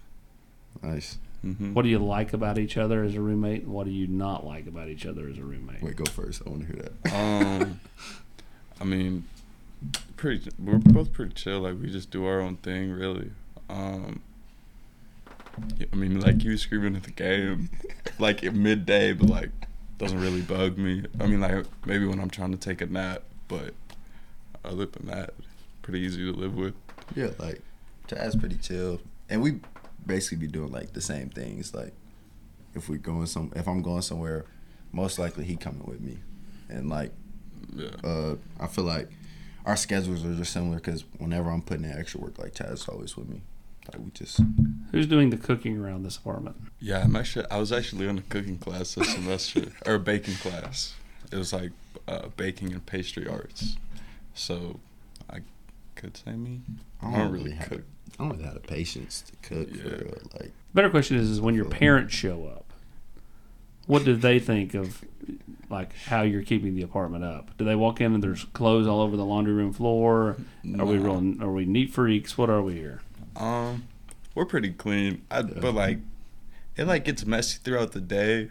Nice. 0.82 1.18
hmm 1.42 1.72
What 1.72 1.82
do 1.82 1.88
you 1.88 1.98
like 2.00 2.32
about 2.32 2.58
each 2.58 2.76
other 2.76 3.04
as 3.04 3.14
a 3.14 3.20
roommate? 3.20 3.62
And 3.62 3.72
what 3.72 3.84
do 3.86 3.92
you 3.92 4.06
not 4.08 4.44
like 4.44 4.66
about 4.66 4.88
each 4.88 5.06
other 5.06 5.28
as 5.28 5.38
a 5.38 5.42
roommate? 5.44 5.82
Wait, 5.82 5.94
go 5.96 6.04
first. 6.04 6.42
I 6.46 6.50
want 6.50 6.62
to 6.62 6.66
hear 6.66 6.82
that. 6.82 7.14
Um, 7.14 7.80
I 8.80 8.84
mean, 8.84 9.24
pretty. 10.16 10.50
We're 10.58 10.78
both 10.78 11.12
pretty 11.12 11.32
chill. 11.34 11.60
Like 11.60 11.80
we 11.80 11.90
just 11.90 12.10
do 12.10 12.26
our 12.26 12.40
own 12.40 12.56
thing, 12.56 12.90
really. 12.90 13.30
Um, 13.70 14.20
I 15.92 15.94
mean, 15.96 16.20
like 16.20 16.42
you 16.42 16.56
screaming 16.58 16.96
at 16.96 17.04
the 17.04 17.12
game, 17.12 17.70
like 18.18 18.42
at 18.42 18.54
midday, 18.54 19.12
but 19.12 19.28
like 19.30 19.50
doesn't 20.04 20.20
really 20.20 20.42
bug 20.42 20.78
me. 20.78 21.04
I 21.20 21.26
mean, 21.26 21.40
like 21.40 21.64
maybe 21.86 22.06
when 22.06 22.20
I'm 22.20 22.30
trying 22.30 22.52
to 22.52 22.58
take 22.58 22.80
a 22.80 22.86
nap, 22.86 23.22
but 23.48 23.74
other 24.64 24.86
than 24.86 25.06
that, 25.06 25.34
pretty 25.82 26.00
easy 26.00 26.30
to 26.30 26.32
live 26.38 26.54
with. 26.54 26.74
Yeah, 27.14 27.30
like 27.38 27.60
Chad's 28.08 28.36
pretty 28.36 28.56
chill, 28.56 29.00
and 29.28 29.42
we 29.42 29.60
basically 30.06 30.38
be 30.38 30.46
doing 30.52 30.70
like 30.72 30.92
the 30.92 31.00
same 31.00 31.28
things. 31.30 31.74
Like 31.74 31.92
if 32.74 32.88
we're 32.88 32.98
going 32.98 33.26
some, 33.26 33.52
if 33.56 33.66
I'm 33.68 33.82
going 33.82 34.02
somewhere, 34.02 34.44
most 34.92 35.18
likely 35.18 35.44
he 35.44 35.56
coming 35.56 35.84
with 35.86 36.00
me, 36.00 36.18
and 36.68 36.88
like 36.88 37.12
Yeah. 37.74 37.88
uh, 38.02 38.36
I 38.60 38.66
feel 38.66 38.84
like 38.84 39.08
our 39.66 39.76
schedules 39.76 40.24
are 40.24 40.34
just 40.34 40.52
similar 40.52 40.76
because 40.76 41.04
whenever 41.18 41.50
I'm 41.50 41.62
putting 41.62 41.84
in 41.84 41.98
extra 41.98 42.20
work, 42.20 42.38
like 42.38 42.54
Chad's 42.54 42.88
always 42.88 43.16
with 43.16 43.28
me. 43.28 43.40
Like 43.92 44.02
we 44.02 44.10
just 44.12 44.40
Who's 44.92 45.06
doing 45.06 45.30
the 45.30 45.36
cooking 45.36 45.78
around 45.78 46.04
this 46.04 46.16
apartment? 46.16 46.56
Yeah, 46.80 47.02
I'm 47.02 47.14
actually. 47.16 47.46
I 47.50 47.58
was 47.58 47.72
actually 47.72 48.06
in 48.08 48.18
a 48.18 48.22
cooking 48.22 48.58
class 48.58 48.94
this 48.94 49.12
semester, 49.14 49.72
or 49.86 49.94
a 49.94 49.98
baking 49.98 50.34
class. 50.36 50.94
It 51.32 51.36
was 51.36 51.52
like 51.52 51.72
uh, 52.08 52.28
baking 52.36 52.72
and 52.72 52.84
pastry 52.86 53.26
arts. 53.28 53.76
So, 54.34 54.80
I 55.30 55.38
could 55.96 56.16
say 56.16 56.32
me. 56.32 56.60
I 57.02 57.10
don't 57.18 57.32
really 57.32 57.52
have, 57.52 57.68
cook. 57.68 57.82
I 58.18 58.22
don't 58.22 58.32
really 58.32 58.44
have 58.44 58.54
the 58.54 58.60
patience 58.60 59.22
to 59.22 59.48
cook 59.48 59.70
for 59.70 59.88
Yeah. 59.88 59.94
real. 59.96 60.18
Like 60.40 60.52
Better 60.72 60.90
question 60.90 61.16
is, 61.16 61.28
is 61.30 61.40
when 61.40 61.54
your 61.54 61.64
parents 61.66 62.14
show 62.14 62.46
up, 62.46 62.72
what 63.86 64.04
do 64.04 64.16
they 64.16 64.38
think 64.38 64.74
of 64.74 65.04
like 65.70 65.94
how 66.06 66.22
you're 66.22 66.42
keeping 66.42 66.74
the 66.74 66.82
apartment 66.82 67.24
up? 67.24 67.56
Do 67.58 67.64
they 67.64 67.74
walk 67.76 68.00
in 68.00 68.14
and 68.14 68.22
there's 68.22 68.44
clothes 68.44 68.86
all 68.86 69.00
over 69.00 69.16
the 69.16 69.24
laundry 69.24 69.52
room 69.54 69.72
floor? 69.72 70.36
Are 70.78 70.84
we 70.86 70.96
Nah. 70.98 71.04
real? 71.18 71.42
Are 71.42 71.52
we 71.52 71.64
neat 71.64 71.92
freaks? 71.92 72.36
What 72.38 72.50
are 72.50 72.62
we 72.62 72.74
here? 72.74 73.02
Um, 73.36 73.84
we're 74.34 74.44
pretty 74.46 74.70
clean. 74.72 75.22
I, 75.30 75.42
But 75.42 75.74
like, 75.74 75.98
it 76.76 76.86
like 76.86 77.04
gets 77.04 77.24
messy 77.26 77.58
throughout 77.62 77.92
the 77.92 78.00
day, 78.00 78.48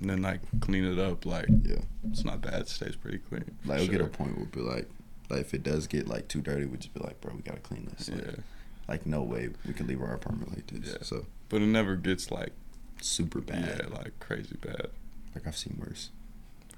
and 0.00 0.10
then 0.10 0.22
like 0.22 0.40
clean 0.60 0.84
it 0.84 0.98
up. 0.98 1.26
Like 1.26 1.46
yeah, 1.62 1.80
it's 2.10 2.24
not 2.24 2.40
bad. 2.40 2.62
It 2.62 2.68
stays 2.68 2.96
pretty 2.96 3.18
clean. 3.18 3.44
like 3.64 3.78
we'll 3.80 3.88
get 3.88 4.00
a 4.00 4.06
point 4.06 4.36
where 4.36 4.46
we'll 4.52 4.64
be 4.64 4.68
like, 4.68 4.88
like 5.28 5.40
if 5.40 5.54
it 5.54 5.62
does 5.62 5.86
get 5.86 6.08
like 6.08 6.28
too 6.28 6.40
dirty, 6.40 6.66
we 6.66 6.76
just 6.78 6.94
be 6.94 7.00
like, 7.00 7.20
bro, 7.20 7.34
we 7.34 7.42
gotta 7.42 7.60
clean 7.60 7.88
this. 7.96 8.08
Like, 8.10 8.24
Yeah, 8.24 8.30
like 8.88 9.06
no 9.06 9.22
way 9.22 9.50
we 9.66 9.72
can 9.74 9.86
leave 9.86 10.00
our 10.02 10.14
apartment 10.14 10.54
like 10.54 10.66
this. 10.68 10.92
Yeah. 10.92 10.98
So 11.02 11.26
but 11.48 11.62
it 11.62 11.66
never 11.66 11.96
gets 11.96 12.30
like 12.30 12.52
super 13.00 13.40
bad. 13.40 13.82
yeah, 13.90 13.94
like 13.98 14.18
crazy 14.20 14.56
bad 14.60 14.86
Like 15.34 15.46
I've 15.46 15.56
seen 15.56 15.76
worse. 15.78 16.10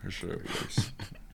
for 0.02 0.10
sure. 0.10 0.38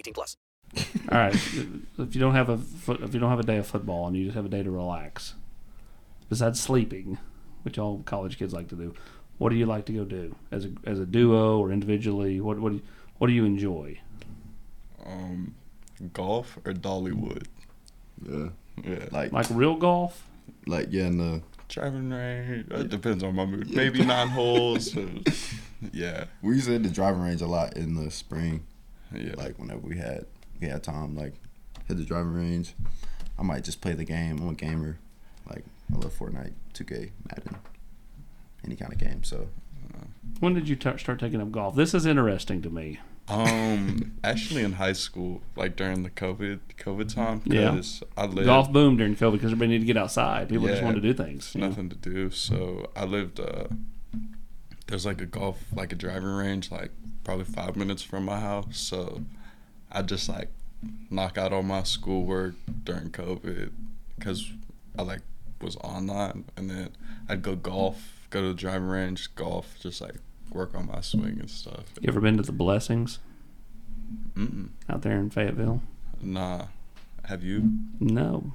18 0.00 0.14
plus. 0.14 0.36
All 1.10 1.18
right, 1.18 1.34
if 1.34 2.14
you 2.14 2.20
don't 2.20 2.34
have 2.34 2.48
a 2.48 2.58
foot, 2.58 3.00
if 3.02 3.12
you 3.14 3.20
don't 3.20 3.30
have 3.30 3.40
a 3.40 3.44
day 3.44 3.56
of 3.58 3.66
football 3.66 4.06
and 4.06 4.16
you 4.16 4.24
just 4.24 4.36
have 4.36 4.44
a 4.44 4.48
day 4.48 4.62
to 4.62 4.70
relax, 4.70 5.34
besides 6.28 6.60
sleeping, 6.60 7.18
which 7.62 7.76
all 7.78 8.02
college 8.04 8.38
kids 8.38 8.52
like 8.52 8.68
to 8.68 8.76
do, 8.76 8.94
what 9.38 9.48
do 9.50 9.56
you 9.56 9.66
like 9.66 9.84
to 9.86 9.92
go 9.92 10.04
do 10.04 10.34
as 10.52 10.64
a 10.66 10.70
as 10.86 10.98
a 11.00 11.06
duo 11.06 11.58
or 11.58 11.72
individually? 11.72 12.40
What 12.40 12.60
what 12.60 12.70
do 12.70 12.76
you, 12.76 12.82
what 13.18 13.26
do 13.26 13.32
you 13.32 13.44
enjoy? 13.44 13.98
Um, 15.04 15.54
golf 16.12 16.56
or 16.64 16.72
Dollywood. 16.72 17.46
yeah. 18.22 18.48
Yeah, 18.84 19.06
Like 19.10 19.32
Like 19.32 19.46
real 19.50 19.74
golf? 19.76 20.24
like 20.66 20.88
yeah, 20.90 21.06
in 21.06 21.18
the 21.18 21.42
driving 21.68 22.10
range. 22.10 22.66
It 22.70 22.88
depends 22.90 23.22
on 23.24 23.34
my 23.34 23.44
mood. 23.44 23.70
Maybe 23.74 24.04
nine 24.04 24.28
holes. 24.28 24.96
or- 24.96 25.08
yeah, 25.92 26.24
we 26.42 26.54
used 26.54 26.66
to 26.66 26.72
hit 26.72 26.82
the 26.84 26.90
driving 26.90 27.22
range 27.22 27.42
a 27.42 27.46
lot 27.46 27.76
in 27.76 27.94
the 27.96 28.10
spring. 28.10 28.64
Yeah. 29.14 29.34
Like 29.36 29.58
whenever 29.58 29.80
we 29.80 29.96
had 29.96 30.26
we 30.60 30.68
had 30.68 30.82
time, 30.82 31.16
like 31.16 31.34
hit 31.88 31.96
the 31.96 32.04
driving 32.04 32.34
range. 32.34 32.74
I 33.38 33.42
might 33.42 33.64
just 33.64 33.80
play 33.80 33.94
the 33.94 34.04
game. 34.04 34.38
I'm 34.40 34.48
a 34.48 34.54
gamer. 34.54 34.98
Like 35.48 35.64
I 35.92 35.96
love 35.98 36.16
Fortnite, 36.16 36.52
2K, 36.74 37.10
Madden, 37.28 37.56
any 38.64 38.76
kind 38.76 38.92
of 38.92 38.98
game. 38.98 39.24
So 39.24 39.48
When 40.40 40.54
did 40.54 40.68
you 40.68 40.76
t- 40.76 40.98
start 40.98 41.18
taking 41.18 41.40
up 41.40 41.50
golf? 41.50 41.74
This 41.74 41.94
is 41.94 42.06
interesting 42.06 42.62
to 42.62 42.70
me. 42.70 43.00
Um, 43.28 44.12
actually, 44.24 44.62
in 44.62 44.72
high 44.72 44.92
school, 44.92 45.40
like 45.56 45.76
during 45.76 46.02
the 46.02 46.10
COVID 46.10 46.60
COVID 46.78 47.14
time, 47.14 47.42
Yeah. 47.44 47.70
because 47.70 48.02
I 48.16 48.26
lived 48.26 48.46
Golf 48.46 48.72
boom 48.72 48.96
during 48.96 49.14
COVID 49.16 49.32
because 49.32 49.52
everybody 49.52 49.68
needed 49.70 49.86
to 49.86 49.92
get 49.92 49.96
outside. 49.96 50.48
People 50.48 50.66
just 50.66 50.82
wanted 50.82 51.02
to 51.02 51.08
do 51.08 51.14
things. 51.14 51.52
There's 51.52 51.54
you 51.54 51.60
know? 51.62 51.68
nothing 51.68 51.88
to 51.90 51.96
do. 51.96 52.30
So 52.30 52.90
I 52.96 53.04
lived. 53.04 53.40
Uh, 53.40 53.68
there's 54.88 55.06
like 55.06 55.20
a 55.20 55.26
golf, 55.26 55.58
like 55.74 55.92
a 55.92 55.94
driving 55.96 56.28
range, 56.28 56.70
like 56.72 56.90
probably 57.30 57.44
five 57.44 57.76
minutes 57.76 58.02
from 58.02 58.24
my 58.24 58.40
house. 58.40 58.76
So 58.76 59.22
I 59.92 60.02
just 60.02 60.28
like 60.28 60.48
knock 61.10 61.38
out 61.38 61.52
all 61.52 61.62
my 61.62 61.84
schoolwork 61.84 62.56
during 62.82 63.10
COVID 63.10 63.70
because 64.18 64.50
I 64.98 65.02
like 65.02 65.20
was 65.62 65.76
online, 65.76 66.46
and 66.56 66.68
then 66.68 66.88
I'd 67.28 67.42
go 67.42 67.54
golf, 67.54 68.26
go 68.30 68.40
to 68.40 68.48
the 68.48 68.54
driving 68.54 68.88
range, 68.88 69.32
golf, 69.36 69.76
just 69.78 70.00
like 70.00 70.16
work 70.50 70.74
on 70.74 70.88
my 70.88 71.02
swing 71.02 71.38
and 71.38 71.48
stuff. 71.48 71.84
You 72.00 72.08
ever 72.08 72.20
been 72.20 72.36
to 72.38 72.42
the 72.42 72.50
Blessings 72.50 73.20
Mm-mm. 74.34 74.70
out 74.88 75.02
there 75.02 75.16
in 75.16 75.30
Fayetteville? 75.30 75.82
Nah, 76.20 76.64
have 77.26 77.44
you? 77.44 77.74
No. 78.00 78.50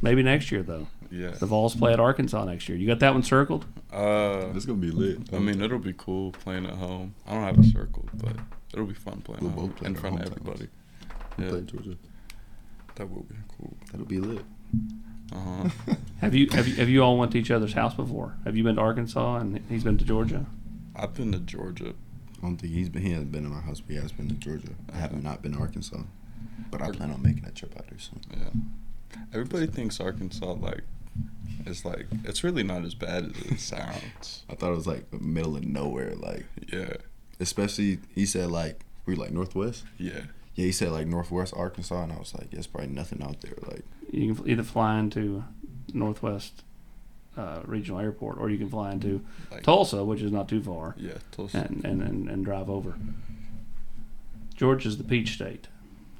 Maybe 0.00 0.22
next 0.22 0.52
year 0.52 0.62
though. 0.62 0.86
Yeah. 1.10 1.30
The 1.30 1.46
Vols 1.46 1.74
play 1.74 1.92
at 1.92 2.00
Arkansas 2.00 2.44
next 2.44 2.68
year. 2.68 2.76
You 2.76 2.86
got 2.86 3.00
that 3.00 3.12
one 3.14 3.22
circled? 3.22 3.64
Uh, 3.92 4.50
It's 4.54 4.66
gonna 4.66 4.78
be 4.78 4.90
lit. 4.90 5.32
I 5.32 5.38
mean, 5.38 5.60
it'll 5.62 5.78
be 5.78 5.94
cool 5.96 6.32
playing 6.32 6.66
at 6.66 6.74
home. 6.74 7.14
I 7.26 7.32
don't 7.34 7.44
have 7.44 7.58
a 7.58 7.64
circle, 7.64 8.06
but 8.14 8.36
it'll 8.74 8.86
be 8.86 8.94
fun 8.94 9.20
playing 9.22 9.42
We'll 9.42 9.52
home 9.52 9.70
play 9.72 9.86
in 9.88 9.94
at 9.96 10.00
front 10.00 10.16
of 10.20 10.28
home 10.28 10.32
everybody. 10.38 10.68
Play 11.36 11.60
Georgia. 11.62 11.96
that 12.96 13.08
will 13.10 13.22
be 13.22 13.36
cool. 13.56 13.74
That'll 13.90 14.06
be 14.06 14.18
lit. 14.20 14.44
Uh 15.32 15.36
huh. 15.36 15.94
Have 16.20 16.34
you 16.34 16.48
have 16.52 16.66
you 16.66 16.74
have 16.76 16.88
you 16.88 17.02
all 17.02 17.16
went 17.16 17.32
to 17.32 17.38
each 17.38 17.50
other's 17.50 17.72
house 17.74 17.94
before? 17.94 18.36
Have 18.44 18.56
you 18.56 18.64
been 18.64 18.76
to 18.76 18.80
Arkansas 18.82 19.36
and 19.36 19.60
he's 19.68 19.84
been 19.84 19.96
to 19.98 20.04
Georgia? 20.04 20.46
I've 20.96 21.14
been 21.14 21.32
to 21.32 21.38
Georgia. 21.38 21.94
I 22.38 22.40
don't 22.42 22.56
think 22.56 22.72
he's 22.72 22.88
been. 22.88 23.02
He 23.02 23.10
hasn't 23.12 23.30
been 23.32 23.44
in 23.44 23.50
my 23.52 23.60
house, 23.60 23.80
but 23.80 23.94
he 23.94 24.00
has 24.00 24.10
been 24.12 24.28
to 24.28 24.34
Georgia. 24.34 24.70
I 24.92 24.96
haven't 24.96 25.22
not 25.22 25.42
been 25.42 25.52
to 25.52 25.58
Arkansas, 25.58 26.02
but 26.70 26.82
I 26.82 26.90
plan 26.90 27.10
on 27.12 27.22
making 27.22 27.42
that 27.44 27.54
trip 27.54 27.74
out 27.78 27.86
there 27.88 27.98
soon. 27.98 28.20
Yeah. 28.32 29.16
Everybody 29.32 29.66
thinks 29.66 30.00
Arkansas 30.00 30.52
like 30.52 30.82
it's 31.66 31.84
like 31.84 32.06
it's 32.24 32.42
really 32.44 32.62
not 32.62 32.84
as 32.84 32.94
bad 32.94 33.24
as 33.24 33.52
it 33.52 33.60
sounds. 33.60 34.44
I 34.50 34.54
thought 34.54 34.72
it 34.72 34.76
was 34.76 34.86
like 34.86 35.12
middle 35.20 35.56
of 35.56 35.64
nowhere, 35.64 36.14
like 36.16 36.46
Yeah. 36.72 36.94
especially 37.40 37.98
he 38.14 38.24
said 38.26 38.50
like 38.50 38.84
we 39.06 39.14
like 39.14 39.30
northwest. 39.32 39.84
Yeah. 39.98 40.22
Yeah, 40.54 40.64
he 40.66 40.72
said 40.72 40.90
like 40.90 41.06
northwest 41.06 41.54
Arkansas, 41.56 42.02
and 42.02 42.12
I 42.12 42.18
was 42.18 42.34
like, 42.34 42.50
there's 42.50 42.66
probably 42.66 42.90
nothing 42.90 43.22
out 43.22 43.40
there. 43.42 43.54
Like 43.66 43.84
You 44.10 44.34
can 44.34 44.48
either 44.48 44.62
fly 44.64 44.98
into 44.98 45.44
Northwest 45.94 46.64
uh, 47.36 47.60
Regional 47.64 48.00
Airport 48.00 48.38
or 48.38 48.50
you 48.50 48.58
can 48.58 48.68
fly 48.68 48.90
into 48.92 49.24
Like 49.50 49.62
Tulsa, 49.62 50.04
which 50.04 50.20
is 50.22 50.32
not 50.32 50.48
too 50.48 50.62
far, 50.62 50.94
Yeah. 50.98 51.18
Tulsa. 51.30 51.58
and, 51.68 51.84
and, 51.84 52.02
and, 52.02 52.28
and 52.28 52.44
drive 52.44 52.68
over. 52.68 52.94
Georgia's 54.56 54.98
the 54.98 55.04
peach 55.04 55.34
state. 55.34 55.68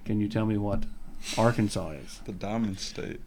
Can 0.05 0.21
you 0.21 0.29
tell 0.29 0.47
me 0.47 0.57
what 0.57 0.85
Arkansas 1.37 1.91
is? 1.91 2.21
The 2.25 2.33
Diamond 2.33 2.79
State, 2.79 3.21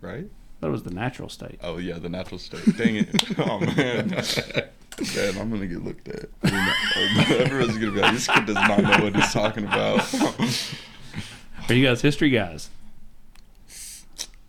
right? 0.00 0.26
That 0.60 0.70
was 0.70 0.82
the 0.82 0.90
natural 0.90 1.28
state. 1.28 1.58
Oh 1.62 1.78
yeah, 1.78 1.98
the 1.98 2.08
natural 2.08 2.38
state. 2.38 2.76
Dang 2.76 2.96
it! 2.96 3.38
Oh 3.38 3.60
man. 3.60 4.08
Man, 5.16 5.38
I'm 5.38 5.50
gonna 5.50 5.66
get 5.66 5.82
looked 5.82 6.08
at. 6.08 6.28
Everyone's 7.30 7.78
gonna 7.78 7.90
be 7.92 8.00
like, 8.00 8.14
"This 8.14 8.28
kid 8.28 8.46
does 8.46 8.54
not 8.54 8.80
know 8.80 9.04
what 9.04 9.16
he's 9.16 9.32
talking 9.32 9.64
about." 9.64 10.14
Are 11.68 11.74
you 11.74 11.84
guys 11.84 12.00
history 12.00 12.30
guys? 12.30 12.70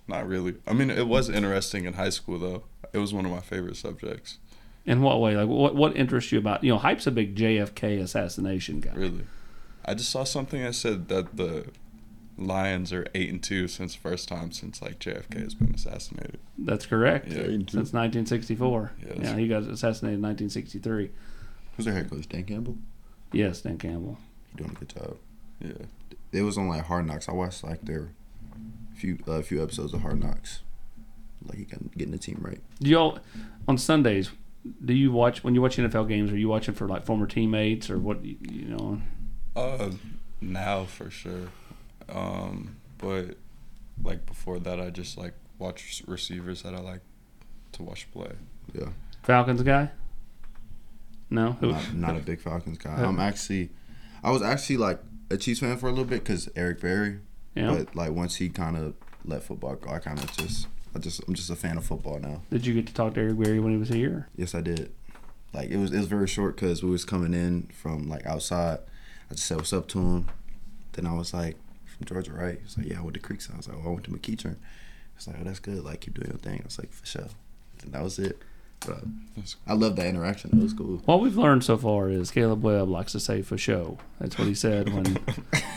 not 0.07 0.27
really. 0.27 0.55
I 0.67 0.73
mean, 0.73 0.91
it 0.91 1.07
was 1.07 1.29
interesting 1.29 1.85
in 1.85 1.93
high 1.93 2.09
school 2.09 2.37
though. 2.37 2.63
It 2.93 2.99
was 2.99 3.11
one 3.13 3.25
of 3.25 3.31
my 3.31 3.39
favorite 3.39 3.75
subjects. 3.75 4.37
In 4.85 5.01
what 5.01 5.19
way? 5.19 5.35
Like, 5.35 5.47
what 5.47 5.75
what 5.75 5.97
interests 5.97 6.31
you 6.31 6.37
about? 6.37 6.63
You 6.63 6.73
know, 6.73 6.77
Hype's 6.77 7.07
a 7.07 7.11
big 7.11 7.35
JFK 7.35 7.99
assassination 7.99 8.81
guy. 8.81 8.93
Really, 8.93 9.25
I 9.83 9.95
just 9.95 10.11
saw 10.11 10.23
something 10.23 10.61
that 10.61 10.75
said 10.75 11.07
that 11.07 11.35
the 11.37 11.65
Lions 12.37 12.91
are 12.91 13.07
eight 13.15 13.29
and 13.29 13.41
two 13.41 13.67
since 13.67 13.93
the 13.95 14.01
first 14.01 14.27
time 14.27 14.51
since 14.51 14.81
like 14.81 14.99
JFK 14.99 15.41
has 15.41 15.53
been 15.53 15.73
assassinated. 15.73 16.39
That's 16.57 16.85
correct. 16.85 17.27
Yeah. 17.29 17.43
Since 17.43 17.93
1964. 17.93 18.91
Yeah, 19.01 19.13
Yeah, 19.21 19.37
he 19.37 19.47
got 19.47 19.63
assassinated 19.63 20.17
in 20.19 20.21
1963. 20.23 21.11
who's 21.75 21.85
their 21.85 21.93
head 21.93 22.09
coach? 22.09 22.27
Dan 22.27 22.43
Campbell. 22.43 22.77
Yes, 23.31 23.61
Dan 23.61 23.77
Campbell. 23.77 24.17
He 24.51 24.57
doing 24.57 24.71
a 24.71 24.79
good 24.79 24.89
job. 24.89 25.17
Yeah. 25.61 25.85
It 26.33 26.41
was 26.41 26.57
on 26.57 26.67
like 26.67 26.83
Hard 26.85 27.07
Knocks. 27.07 27.29
I 27.29 27.31
watched 27.33 27.63
like 27.63 27.81
their 27.83 28.09
few 28.95 29.17
uh, 29.27 29.41
few 29.41 29.63
episodes 29.63 29.93
of 29.93 30.01
Hard 30.01 30.21
Knocks. 30.21 30.61
Like 31.45 31.57
he 31.57 31.63
got 31.63 31.79
getting 31.97 32.11
the 32.11 32.17
team 32.17 32.39
right. 32.41 32.59
Do 32.81 32.89
y'all 32.89 33.19
on 33.67 33.77
Sundays? 33.77 34.31
Do 34.83 34.93
you 34.93 35.11
watch 35.11 35.43
when 35.43 35.53
you 35.55 35.61
watch 35.61 35.77
NFL 35.77 36.07
games? 36.09 36.31
Are 36.31 36.37
you 36.37 36.49
watching 36.49 36.73
for 36.73 36.87
like 36.87 37.05
former 37.05 37.27
teammates 37.27 37.89
or 37.89 37.97
what? 37.97 38.25
You 38.25 38.35
you 38.41 38.65
know, 38.65 39.01
Uh, 39.55 39.91
now 40.41 40.83
for 40.85 41.09
sure. 41.09 41.49
Um, 42.09 42.77
but 42.97 43.37
like 44.03 44.25
before 44.25 44.59
that, 44.59 44.79
I 44.79 44.89
just 44.89 45.17
like 45.17 45.33
watch 45.59 46.03
receivers 46.07 46.63
that 46.63 46.73
I 46.75 46.79
like 46.79 47.01
to 47.73 47.83
watch 47.83 48.11
play. 48.11 48.31
Yeah. 48.73 48.89
Falcons 49.23 49.61
guy. 49.63 49.89
No, 51.29 51.53
Who- 51.53 51.71
not, 51.71 51.93
not 51.93 52.15
a 52.17 52.19
big 52.25 52.39
Falcons 52.39 52.77
guy. 52.77 52.95
Who- 52.95 53.05
I'm 53.05 53.19
actually, 53.19 53.69
I 54.23 54.31
was 54.31 54.41
actually 54.41 54.77
like 54.77 54.99
a 55.31 55.37
Chiefs 55.37 55.59
fan 55.59 55.77
for 55.77 55.87
a 55.87 55.89
little 55.89 56.05
bit 56.05 56.23
because 56.23 56.49
Eric 56.55 56.81
Berry. 56.81 57.19
Yeah. 57.55 57.73
But 57.73 57.95
like 57.95 58.11
once 58.11 58.35
he 58.35 58.49
kind 58.49 58.77
of 58.77 58.93
let 59.23 59.43
football 59.43 59.75
go, 59.75 59.89
I 59.91 59.99
kind 59.99 60.19
of 60.19 60.31
just, 60.37 60.67
I 60.95 60.99
just, 60.99 61.21
I'm 61.27 61.33
just 61.33 61.49
a 61.49 61.55
fan 61.55 61.77
of 61.77 61.85
football 61.85 62.19
now. 62.19 62.41
Did 62.51 62.65
you 62.65 62.73
get 62.73 62.87
to 62.87 62.93
talk 62.93 63.15
to 63.15 63.21
Eric 63.21 63.39
Berry 63.39 63.59
when 63.59 63.71
he 63.71 63.77
was 63.77 63.89
here? 63.89 64.27
Yes, 64.35 64.53
I 64.53 64.61
did. 64.61 64.91
Like 65.53 65.69
it 65.69 65.77
was, 65.77 65.91
it 65.93 65.97
was 65.97 66.07
very 66.07 66.27
short 66.27 66.55
because 66.55 66.83
we 66.83 66.89
was 66.89 67.05
coming 67.05 67.33
in 67.33 67.69
from 67.73 68.09
like 68.09 68.25
outside. 68.25 68.79
I 69.31 69.33
just 69.33 69.47
said 69.47 69.57
what's 69.57 69.73
up 69.73 69.87
to 69.89 69.99
him. 69.99 70.27
Then 70.93 71.07
I 71.07 71.13
was 71.13 71.33
like, 71.33 71.55
from 71.95 72.05
Georgia, 72.05 72.33
right? 72.33 72.59
He's 72.61 72.77
like, 72.77 72.87
yeah, 72.87 72.99
I 72.99 73.01
went 73.01 73.15
to 73.15 73.19
Creekside. 73.19 73.53
I 73.53 73.57
was 73.57 73.67
like, 73.67 73.77
oh, 73.77 73.89
I 73.89 73.91
went 73.91 74.03
to 74.05 74.11
McEachern. 74.11 74.57
It's 75.15 75.27
like, 75.27 75.37
oh, 75.39 75.43
that's 75.43 75.59
good. 75.59 75.83
Like 75.83 76.01
keep 76.01 76.13
doing 76.15 76.29
your 76.29 76.37
thing. 76.37 76.59
I 76.61 76.65
was 76.65 76.77
like, 76.77 76.91
for 76.91 77.05
sure. 77.05 77.27
And 77.83 77.93
that 77.93 78.03
was 78.03 78.19
it. 78.19 78.41
But 78.85 79.03
That's 79.35 79.55
I 79.67 79.73
love 79.73 79.95
that 79.95 80.05
interaction. 80.05 80.51
It 80.53 80.61
was 80.61 80.73
cool. 80.73 81.01
What 81.05 81.21
we've 81.21 81.37
learned 81.37 81.63
so 81.63 81.77
far 81.77 82.09
is 82.09 82.31
Kaleb 82.31 82.61
Webb 82.61 82.89
likes 82.89 83.13
to 83.13 83.19
say 83.19 83.41
for 83.41 83.57
show. 83.57 83.97
That's 84.19 84.37
what 84.37 84.47
he 84.47 84.53
said 84.53 84.93
when 84.93 85.17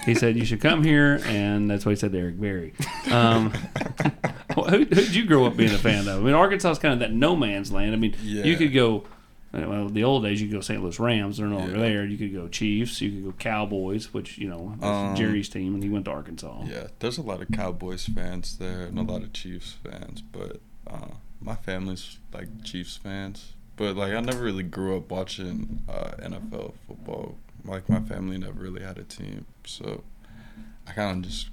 he 0.04 0.14
said 0.14 0.36
you 0.36 0.44
should 0.44 0.60
come 0.60 0.84
here, 0.84 1.20
and 1.24 1.70
that's 1.70 1.86
what 1.86 1.90
he 1.90 1.96
said 1.96 2.12
to 2.12 2.18
Eric 2.18 2.40
Berry. 2.40 2.74
Um, 3.10 3.50
who 4.54 4.62
who 4.64 4.84
did 4.84 5.14
you 5.14 5.24
grow 5.26 5.46
up 5.46 5.56
being 5.56 5.72
a 5.72 5.78
fan 5.78 6.06
of? 6.08 6.20
I 6.20 6.24
mean, 6.24 6.34
Arkansas 6.34 6.72
is 6.72 6.78
kind 6.78 6.92
of 6.94 7.00
that 7.00 7.12
no 7.12 7.34
man's 7.34 7.72
land. 7.72 7.94
I 7.94 7.96
mean, 7.96 8.14
you 8.20 8.56
could 8.56 8.72
go. 8.72 9.04
Well, 9.52 9.88
the 9.88 10.04
old 10.04 10.24
days 10.24 10.40
you 10.42 10.48
could 10.48 10.54
go 10.56 10.60
St. 10.60 10.82
Louis 10.82 10.98
Rams. 11.00 11.38
They're 11.38 11.46
no 11.46 11.58
longer 11.58 11.72
Yeah. 11.76 11.78
there. 11.80 12.04
You 12.06 12.18
could 12.18 12.32
go 12.34 12.48
Chiefs. 12.48 13.00
You 13.00 13.10
could 13.10 13.24
go 13.24 13.32
Cowboys, 13.32 14.12
which 14.12 14.36
you 14.38 14.48
know 14.48 14.76
Um, 14.82 15.16
Jerry's 15.16 15.48
team, 15.48 15.74
and 15.74 15.82
he 15.82 15.88
went 15.88 16.04
to 16.06 16.10
Arkansas. 16.10 16.64
Yeah, 16.66 16.88
there's 16.98 17.16
a 17.18 17.22
lot 17.22 17.40
of 17.40 17.48
Cowboys 17.50 18.06
fans 18.06 18.58
there 18.58 18.82
and 18.82 18.98
a 18.98 19.02
lot 19.02 19.22
of 19.22 19.32
Chiefs 19.32 19.72
fans, 19.82 20.20
but 20.22 20.60
uh, 20.86 21.12
my 21.40 21.54
family's 21.54 22.18
like 22.32 22.48
Chiefs 22.64 22.96
fans. 22.96 23.52
But 23.76 23.96
like 23.96 24.12
I 24.12 24.20
never 24.20 24.42
really 24.44 24.64
grew 24.64 24.96
up 24.96 25.10
watching 25.10 25.82
uh, 25.88 26.10
NFL 26.20 26.74
football. 26.86 27.36
Like 27.64 27.88
my 27.88 28.00
family 28.00 28.36
never 28.38 28.60
really 28.60 28.82
had 28.82 28.98
a 28.98 29.04
team, 29.04 29.46
so 29.64 30.02
I 30.86 30.92
kind 30.92 31.24
of 31.24 31.30
just 31.30 31.48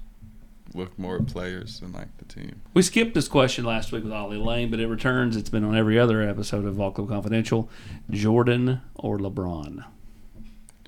look 0.73 0.97
more 0.97 1.17
at 1.17 1.27
players 1.27 1.79
than 1.79 1.91
like 1.93 2.15
the 2.17 2.25
team. 2.25 2.61
We 2.73 2.81
skipped 2.81 3.13
this 3.13 3.27
question 3.27 3.65
last 3.65 3.91
week 3.91 4.03
with 4.03 4.13
Ollie 4.13 4.37
Lane, 4.37 4.71
but 4.71 4.79
it 4.79 4.87
returns. 4.87 5.37
It's 5.37 5.49
been 5.49 5.63
on 5.63 5.75
every 5.77 5.99
other 5.99 6.21
episode 6.21 6.65
of 6.65 6.75
Vol 6.75 6.91
Club 6.91 7.09
Confidential. 7.09 7.69
Jordan 8.09 8.81
or 8.95 9.17
LeBron? 9.17 9.85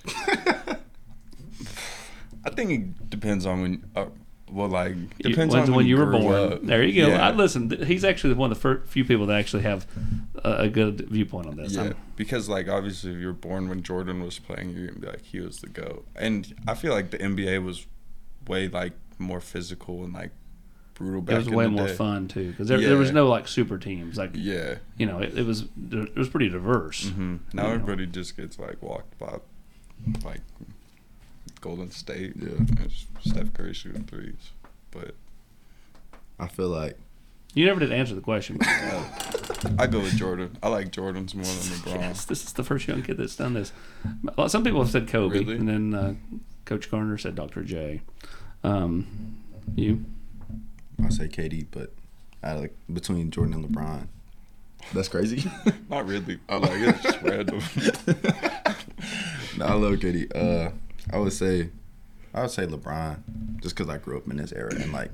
I 2.45 2.49
think 2.51 2.71
it 2.71 3.09
depends 3.09 3.45
on 3.45 3.61
when. 3.61 3.89
Uh, 3.95 4.05
well, 4.49 4.69
like 4.69 4.95
depends 5.17 5.53
when, 5.53 5.63
on 5.63 5.75
when 5.75 5.85
you 5.85 5.97
were 5.97 6.05
born. 6.05 6.53
up. 6.53 6.61
There 6.63 6.81
you 6.81 7.01
go. 7.01 7.09
Yeah. 7.09 7.27
I 7.27 7.31
listen. 7.31 7.69
He's 7.85 8.05
actually 8.05 8.33
one 8.33 8.49
of 8.49 8.57
the 8.57 8.61
fir- 8.61 8.81
few 8.85 9.03
people 9.03 9.25
that 9.25 9.37
actually 9.37 9.63
have 9.63 9.85
a, 10.35 10.51
a 10.59 10.69
good 10.69 11.01
viewpoint 11.09 11.47
on 11.47 11.57
this. 11.57 11.73
Yeah, 11.73 11.81
I'm- 11.81 11.95
because 12.15 12.47
like 12.47 12.69
obviously, 12.69 13.11
if 13.11 13.17
you're 13.17 13.33
born 13.33 13.67
when 13.67 13.83
Jordan 13.83 14.23
was 14.23 14.39
playing, 14.39 14.69
you're 14.69 14.87
gonna 14.87 14.99
be 14.99 15.07
like 15.07 15.23
he 15.23 15.41
was 15.41 15.59
the 15.59 15.67
goat. 15.67 16.05
And 16.15 16.55
I 16.65 16.75
feel 16.75 16.93
like 16.93 17.11
the 17.11 17.17
NBA 17.17 17.61
was 17.63 17.85
way 18.47 18.69
like 18.69 18.93
more 19.19 19.39
physical 19.41 20.03
and 20.03 20.13
like 20.13 20.31
brutal. 20.93 21.21
Back 21.21 21.33
it 21.33 21.37
was 21.39 21.47
in 21.47 21.53
way 21.55 21.63
the 21.65 21.71
more 21.71 21.87
day. 21.87 21.93
fun 21.95 22.27
too 22.27 22.51
because 22.51 22.67
there, 22.67 22.79
there 22.81 22.97
was 22.97 23.11
no 23.11 23.27
like 23.27 23.47
super 23.47 23.77
teams. 23.77 24.17
Like 24.17 24.31
Yeah. 24.33 24.75
you 24.97 25.05
know, 25.05 25.19
it, 25.19 25.37
it 25.37 25.45
was 25.45 25.65
it 25.91 26.15
was 26.15 26.29
pretty 26.29 26.49
diverse. 26.49 27.09
hmm 27.09 27.37
Now 27.53 27.63
You 27.63 27.67
know. 27.69 27.73
everybody 27.75 28.05
just 28.07 28.35
gets 28.37 28.57
like 28.59 28.81
walked 28.81 29.17
by, 29.19 29.37
like 30.23 30.41
Golden 31.61 31.91
State. 31.91 32.33
Yeah. 32.35 32.49
it's 32.83 33.05
Steph 33.21 33.53
Curry 33.53 33.73
shooting 33.73 34.03
threes, 34.03 34.51
but 34.91 35.15
I 36.39 36.47
feel 36.47 36.69
like 36.69 36.97
You 37.53 37.65
never 37.65 37.79
did 37.79 37.91
answer 37.91 38.15
the 38.15 38.21
question. 38.21 38.57
but- 38.57 39.33
I 39.79 39.87
go 39.87 39.99
with 39.99 40.15
Jordan. 40.15 40.55
I 40.61 40.69
like 40.69 40.91
Jordans 40.91 41.33
more 41.33 41.43
than 41.45 41.53
LeBron. 41.95 41.99
yes, 41.99 42.25
this 42.25 42.43
is 42.43 42.53
the 42.53 42.63
first 42.63 42.87
young 42.87 43.01
kid 43.01 43.17
that's 43.17 43.35
done 43.35 43.53
this. 43.55 43.71
Some 44.47 44.63
people 44.63 44.81
have 44.81 44.91
said 44.91 45.07
Kobe, 45.07 45.39
Really? 45.39 45.55
and 45.55 45.67
then 45.67 45.93
uh, 45.95 46.13
Coach 46.65 46.91
Garner 46.91 47.17
said 47.17 47.33
Dr. 47.33 47.63
J. 47.63 48.01
Um, 48.63 49.37
you? 49.75 50.03
I 51.03 51.09
say 51.09 51.27
KD, 51.27 51.67
but 51.71 51.91
I 52.43 52.53
like 52.53 52.75
between 52.91 53.29
Jordan 53.31 53.53
and 53.53 53.65
LeBron, 53.65 54.07
That's 54.93 55.07
crazy. 55.09 55.49
Not 55.89 56.07
really. 56.07 56.39
I 56.49 56.57
like 56.57 56.71
it's 56.73 57.01
just 57.03 57.21
random. 57.21 57.59
no, 59.57 59.65
I 59.65 59.73
love 59.73 59.93
KD. 59.93 60.35
Uh, 60.35 60.71
I 61.11 61.19
would 61.19 61.33
say, 61.33 61.69
I 62.33 62.41
would 62.41 62.51
say 62.51 62.65
LeBron, 62.65 63.61
just 63.61 63.75
because 63.75 63.89
I 63.89 63.97
grew 63.97 64.17
up 64.17 64.27
in 64.27 64.37
this 64.37 64.51
era 64.51 64.73
and 64.73 64.91
like 64.91 65.11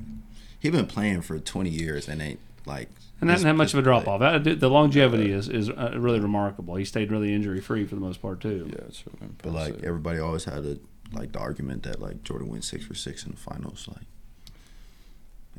he 0.59 0.69
been 0.69 0.87
playing 0.87 1.21
for 1.21 1.39
20 1.39 1.69
years 1.69 2.07
and 2.07 2.21
ain't 2.21 2.39
like. 2.65 2.89
And 3.21 3.29
that 3.29 3.35
didn't 3.35 3.47
have 3.47 3.55
much 3.55 3.73
of 3.73 3.79
a 3.79 3.81
drop 3.81 4.03
play- 4.05 4.13
off. 4.13 4.43
The 4.43 4.69
longevity 4.69 5.31
is 5.31 5.47
is 5.47 5.69
uh, 5.69 5.93
really 5.97 6.19
remarkable. 6.19 6.75
He 6.75 6.83
stayed 6.85 7.11
really 7.11 7.33
injury 7.33 7.61
free 7.61 7.85
for 7.85 7.95
the 7.95 8.01
most 8.01 8.21
part 8.21 8.41
too. 8.41 8.69
yeah, 8.69 8.85
it's 8.87 9.03
really 9.05 9.29
impressive. 9.29 9.37
But 9.43 9.53
like 9.53 9.83
everybody 9.83 10.19
always 10.19 10.43
had 10.45 10.65
a, 10.65 10.77
like 11.15 11.31
the 11.31 11.39
argument 11.39 11.83
that 11.83 12.01
like 12.01 12.23
Jordan 12.23 12.49
went 12.49 12.63
six 12.63 12.85
for 12.85 12.95
six 12.95 13.25
in 13.25 13.31
the 13.31 13.37
finals, 13.37 13.87
like, 13.87 14.05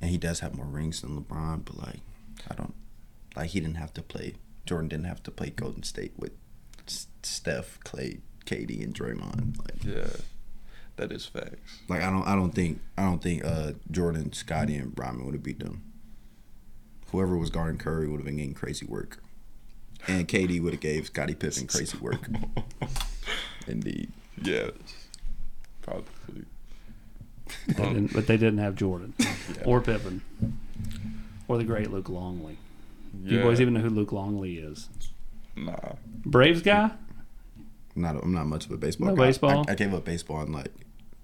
and 0.00 0.10
he 0.10 0.18
does 0.18 0.40
have 0.40 0.54
more 0.54 0.66
rings 0.66 1.00
than 1.00 1.18
LeBron, 1.18 1.64
but 1.64 1.78
like, 1.78 2.00
I 2.50 2.54
don't, 2.54 2.74
like 3.36 3.50
he 3.50 3.60
didn't 3.60 3.76
have 3.76 3.94
to 3.94 4.02
play. 4.02 4.34
Jordan 4.66 4.88
didn't 4.88 5.06
have 5.06 5.22
to 5.24 5.30
play 5.30 5.50
Golden 5.50 5.82
State 5.82 6.12
with 6.16 6.32
Steph, 7.22 7.78
Clay, 7.84 8.18
KD, 8.46 8.82
and 8.82 8.94
Draymond. 8.94 9.58
Like, 9.58 9.84
yeah, 9.84 10.20
that 10.96 11.12
is 11.12 11.26
facts. 11.26 11.80
like 11.88 12.02
I 12.02 12.10
don't, 12.10 12.26
I 12.26 12.34
don't 12.34 12.52
think, 12.54 12.80
I 12.96 13.02
don't 13.02 13.22
think 13.22 13.44
uh, 13.44 13.72
Jordan, 13.90 14.32
Scottie, 14.32 14.76
and 14.76 14.92
Rodman 14.96 15.24
would 15.26 15.34
have 15.34 15.42
beat 15.42 15.58
them. 15.60 15.82
Whoever 17.12 17.36
was 17.36 17.50
guarding 17.50 17.78
Curry 17.78 18.08
would 18.08 18.16
have 18.16 18.24
been 18.24 18.36
getting 18.36 18.54
crazy 18.54 18.86
work, 18.86 19.22
and 20.08 20.26
KD 20.26 20.60
would 20.62 20.72
have 20.72 20.80
gave 20.80 21.06
Scottie 21.06 21.34
Pippen 21.34 21.66
crazy 21.66 21.96
work. 21.98 22.28
Indeed. 23.66 24.12
Yes, 24.42 24.72
probably. 25.84 26.04
They 27.68 27.74
didn't, 27.74 28.12
but 28.14 28.26
they 28.26 28.36
didn't 28.36 28.58
have 28.58 28.74
Jordan 28.74 29.14
or 29.64 29.80
Pippen 29.80 30.22
or 31.46 31.58
the 31.58 31.64
great 31.64 31.90
Luke 31.90 32.08
Longley. 32.08 32.58
Do 33.24 33.34
you 33.34 33.42
boys 33.42 33.60
even 33.60 33.74
know 33.74 33.80
who 33.80 33.90
Luke 33.90 34.12
Longley 34.12 34.56
is? 34.56 34.88
Nah. 35.56 35.76
Braves 36.24 36.62
guy? 36.62 36.90
not 37.94 38.16
I'm 38.22 38.32
not 38.32 38.46
much 38.46 38.66
of 38.66 38.72
a 38.72 38.76
baseball 38.76 39.08
No 39.10 39.14
guy. 39.14 39.26
baseball? 39.26 39.64
I, 39.68 39.72
I 39.72 39.74
gave 39.76 39.94
up 39.94 40.04
baseball 40.04 40.42
in 40.42 40.52
like 40.52 40.72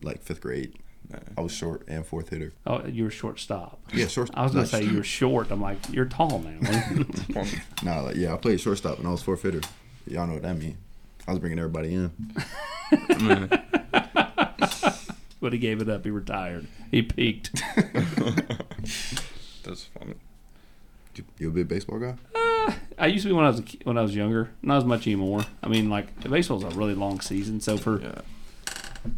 like 0.02 0.22
fifth 0.22 0.40
grade. 0.40 0.78
Nah. 1.08 1.18
I 1.36 1.40
was 1.40 1.52
short 1.52 1.82
and 1.88 2.06
fourth 2.06 2.28
hitter. 2.28 2.52
Oh, 2.64 2.86
you 2.86 3.04
were 3.04 3.10
shortstop. 3.10 3.80
Yeah, 3.92 4.06
short. 4.06 4.30
I 4.34 4.42
was 4.42 4.52
gonna 4.52 4.62
like, 4.62 4.70
say 4.70 4.84
you 4.84 4.98
were 4.98 5.02
short. 5.02 5.50
I'm 5.50 5.60
like, 5.60 5.78
you're 5.90 6.04
tall 6.04 6.38
now. 6.38 7.04
Nah, 7.82 8.02
like 8.02 8.16
yeah, 8.16 8.32
I 8.32 8.36
played 8.36 8.60
shortstop 8.60 8.98
and 8.98 9.08
I 9.08 9.10
was 9.10 9.22
fourth 9.22 9.42
hitter. 9.42 9.62
Y'all 10.06 10.26
know 10.26 10.34
what 10.34 10.42
that 10.42 10.56
means. 10.56 10.76
I 11.26 11.32
was 11.32 11.40
bringing 11.40 11.58
everybody 11.58 11.94
in. 11.94 12.12
But 15.40 15.52
he 15.52 15.58
gave 15.58 15.80
it 15.80 15.88
up. 15.88 16.04
He 16.04 16.10
retired. 16.10 16.66
He 16.90 17.02
peaked. 17.02 17.50
That's 19.64 19.84
funny. 19.98 20.14
You, 21.16 21.24
you 21.38 21.48
a 21.48 21.52
big 21.52 21.68
baseball 21.68 21.98
guy? 21.98 22.14
I 22.98 23.06
used 23.06 23.22
to 23.24 23.28
be 23.30 23.34
when 23.34 23.44
I 23.44 23.48
was 23.50 23.60
a, 23.60 23.64
when 23.84 23.98
I 23.98 24.02
was 24.02 24.14
younger. 24.14 24.50
Not 24.62 24.78
as 24.78 24.84
much 24.84 25.06
anymore. 25.06 25.42
I 25.62 25.68
mean, 25.68 25.90
like 25.90 26.28
baseball's 26.28 26.64
a 26.64 26.68
really 26.70 26.94
long 26.94 27.20
season. 27.20 27.60
So 27.60 27.76
for 27.76 28.00
Yeah. 28.00 28.20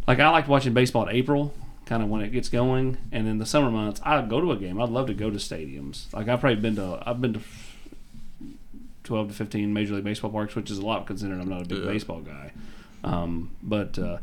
like 0.06 0.20
I 0.20 0.28
liked 0.30 0.48
watching 0.48 0.72
baseball 0.72 1.08
at 1.08 1.14
April, 1.14 1.52
kind 1.86 2.02
of 2.02 2.08
when 2.08 2.20
it 2.22 2.30
gets 2.30 2.48
going, 2.48 2.96
and 3.10 3.26
then 3.26 3.38
the 3.38 3.46
summer 3.46 3.70
months 3.70 4.00
I'd 4.04 4.28
go 4.28 4.40
to 4.40 4.52
a 4.52 4.56
game. 4.56 4.80
I'd 4.80 4.88
love 4.88 5.06
to 5.08 5.14
go 5.14 5.30
to 5.30 5.36
stadiums. 5.36 6.12
Like 6.12 6.28
I've 6.28 6.40
probably 6.40 6.60
been 6.60 6.76
to 6.76 7.02
I've 7.04 7.20
been 7.20 7.34
to 7.34 7.40
twelve 9.04 9.28
to 9.28 9.34
fifteen 9.34 9.72
Major 9.72 9.94
League 9.94 10.04
Baseball 10.04 10.30
parks, 10.30 10.54
which 10.54 10.70
is 10.70 10.78
a 10.78 10.86
lot 10.86 11.06
considering 11.06 11.40
I'm 11.40 11.48
not 11.48 11.62
a 11.62 11.66
big 11.66 11.78
Yeah. 11.78 11.84
baseball 11.86 12.20
guy. 12.20 12.52
Um, 13.04 13.50
but 13.62 13.98
uh, 13.98 14.18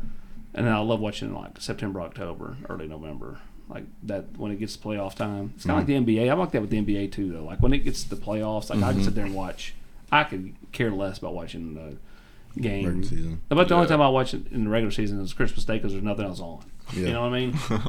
and 0.54 0.66
then 0.66 0.72
I 0.72 0.78
love 0.80 1.00
watching 1.00 1.34
like 1.34 1.60
September, 1.60 2.00
October, 2.00 2.56
early 2.68 2.86
November. 2.86 3.38
Like 3.68 3.84
that 4.02 4.36
when 4.36 4.50
it 4.50 4.56
gets 4.58 4.76
to 4.76 4.82
playoff 4.82 5.14
time. 5.14 5.52
It's 5.54 5.64
kind 5.64 5.78
of 5.78 5.86
mm-hmm. 5.86 6.04
like 6.04 6.06
the 6.06 6.16
NBA. 6.16 6.30
I 6.30 6.34
like 6.34 6.50
that 6.52 6.60
with 6.60 6.70
the 6.70 6.82
NBA 6.82 7.12
too, 7.12 7.32
though. 7.32 7.44
Like 7.44 7.62
when 7.62 7.72
it 7.72 7.78
gets 7.78 8.02
to 8.02 8.10
the 8.10 8.16
playoffs, 8.16 8.68
like 8.70 8.78
I 8.78 8.88
can 8.88 8.96
mm-hmm. 8.96 9.04
sit 9.04 9.14
there 9.14 9.26
and 9.26 9.34
watch. 9.34 9.74
I 10.10 10.24
could 10.24 10.54
care 10.72 10.90
less 10.90 11.18
about 11.18 11.34
watching 11.34 11.74
the 11.74 12.60
game. 12.60 12.86
Regular 12.86 13.06
season. 13.06 13.42
But 13.48 13.68
the 13.68 13.76
only 13.76 13.86
time 13.86 14.02
I 14.02 14.08
watch 14.08 14.34
it 14.34 14.50
in 14.50 14.64
the 14.64 14.70
regular 14.70 14.90
season 14.90 15.20
is 15.20 15.32
Christmas 15.32 15.64
Day 15.64 15.74
because 15.74 15.92
there's 15.92 16.02
nothing 16.02 16.24
else 16.24 16.40
on. 16.40 16.64
You 16.92 17.12
know 17.12 17.22
what 17.22 17.32
I 17.32 17.38
mean? 17.38 17.58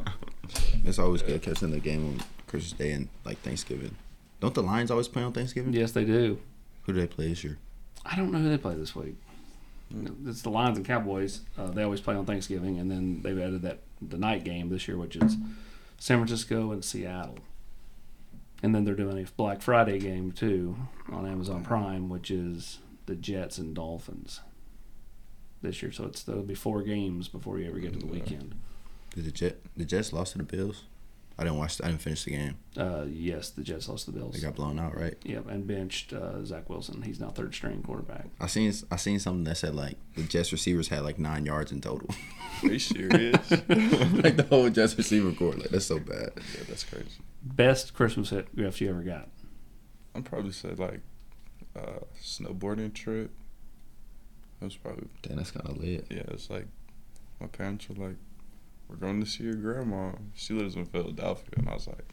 It's 0.84 0.98
always 0.98 1.22
good 1.22 1.40
catching 1.42 1.70
the 1.70 1.78
game 1.78 2.06
on 2.06 2.20
Christmas 2.46 2.72
Day 2.72 2.92
and 2.92 3.08
like 3.24 3.38
Thanksgiving. 3.38 3.96
Don't 4.40 4.54
the 4.54 4.62
Lions 4.62 4.90
always 4.90 5.08
play 5.08 5.22
on 5.22 5.32
Thanksgiving? 5.32 5.72
yes, 5.72 5.92
they 5.92 6.04
do. 6.04 6.40
Who 6.82 6.92
do 6.92 7.00
they 7.00 7.06
play 7.06 7.28
this 7.28 7.44
year? 7.44 7.58
I 8.04 8.16
don't 8.16 8.32
know 8.32 8.38
who 8.38 8.48
they 8.48 8.58
play 8.58 8.74
this 8.74 8.94
week. 8.94 9.14
It's 10.26 10.42
the 10.42 10.50
Lions 10.50 10.76
and 10.76 10.86
Cowboys. 10.86 11.40
Uh, 11.58 11.66
they 11.66 11.82
always 11.82 12.00
play 12.00 12.14
on 12.14 12.24
Thanksgiving, 12.24 12.78
and 12.78 12.90
then 12.90 13.20
they've 13.22 13.38
added 13.38 13.62
that 13.62 13.80
the 14.00 14.18
night 14.18 14.44
game 14.44 14.68
this 14.68 14.88
year, 14.88 14.96
which 14.96 15.16
is 15.16 15.36
San 15.98 16.18
Francisco 16.18 16.72
and 16.72 16.84
Seattle. 16.84 17.38
And 18.62 18.74
then 18.74 18.84
they're 18.84 18.94
doing 18.94 19.18
a 19.18 19.30
Black 19.36 19.60
Friday 19.60 19.98
game 19.98 20.32
too 20.32 20.76
on 21.10 21.26
Amazon 21.26 21.64
Prime, 21.64 22.08
which 22.08 22.30
is 22.30 22.78
the 23.06 23.16
Jets 23.16 23.58
and 23.58 23.74
Dolphins 23.74 24.40
this 25.62 25.82
year. 25.82 25.92
So 25.92 26.04
it's 26.04 26.22
there'll 26.22 26.42
be 26.42 26.54
four 26.54 26.82
games 26.82 27.28
before 27.28 27.58
you 27.58 27.68
ever 27.68 27.78
get 27.78 27.92
to 27.94 27.98
the 27.98 28.06
weekend. 28.06 28.54
Did 29.14 29.24
the 29.24 29.30
Jet 29.32 29.58
the 29.76 29.84
Jets 29.84 30.12
lost 30.12 30.32
to 30.32 30.38
the 30.38 30.44
Bills? 30.44 30.84
I 31.42 31.46
didn't 31.46 31.58
watch. 31.58 31.80
I 31.82 31.88
didn't 31.88 32.00
finish 32.02 32.22
the 32.24 32.30
game. 32.30 32.56
Uh, 32.76 33.04
yes, 33.08 33.50
the 33.50 33.62
Jets 33.62 33.88
lost 33.88 34.06
the 34.06 34.12
Bills. 34.12 34.34
They 34.34 34.40
got 34.40 34.54
blown 34.54 34.78
out, 34.78 34.96
right? 34.96 35.16
Yep, 35.24 35.48
and 35.48 35.66
benched 35.66 36.12
uh, 36.12 36.44
Zach 36.44 36.70
Wilson. 36.70 37.02
He's 37.02 37.18
now 37.18 37.30
third 37.30 37.52
string 37.52 37.82
quarterback. 37.82 38.26
I 38.40 38.46
seen 38.46 38.72
I 38.92 38.96
seen 38.96 39.18
something 39.18 39.44
that 39.44 39.56
said 39.56 39.74
like 39.74 39.96
the 40.14 40.22
Jets 40.22 40.52
receivers 40.52 40.86
had 40.88 41.02
like 41.02 41.18
nine 41.18 41.44
yards 41.44 41.72
in 41.72 41.80
total. 41.80 42.08
Are 42.62 42.68
you 42.68 42.78
serious? 42.78 43.50
like 43.50 44.36
the 44.36 44.46
whole 44.48 44.70
Jets 44.70 44.96
receiver 44.96 45.32
core. 45.32 45.54
Like 45.54 45.70
that's 45.70 45.86
so 45.86 45.98
bad. 45.98 46.30
Yeah, 46.36 46.62
that's 46.68 46.84
crazy. 46.84 47.08
Best 47.42 47.92
Christmas 47.92 48.30
gift 48.54 48.80
you 48.80 48.90
ever 48.90 49.02
got? 49.02 49.28
I'd 50.14 50.24
probably 50.24 50.52
say 50.52 50.70
like 50.70 51.00
uh, 51.74 52.04
snowboarding 52.22 52.94
trip. 52.94 53.32
That 54.60 54.66
was 54.66 54.76
probably 54.76 55.08
Damn, 55.22 55.38
that's 55.38 55.50
kind 55.50 55.68
of 55.68 55.76
lit. 55.78 56.06
yeah. 56.08 56.22
It's 56.28 56.48
like 56.48 56.68
my 57.40 57.48
parents 57.48 57.88
were 57.88 58.06
like, 58.06 58.16
"We're 58.92 58.98
going 59.06 59.20
to 59.20 59.26
see 59.26 59.44
your 59.44 59.54
grandma. 59.54 60.12
She 60.34 60.52
lives 60.52 60.76
in 60.76 60.84
Philadelphia," 60.84 61.54
and 61.56 61.68
I 61.68 61.74
was 61.74 61.86
like, 61.86 62.12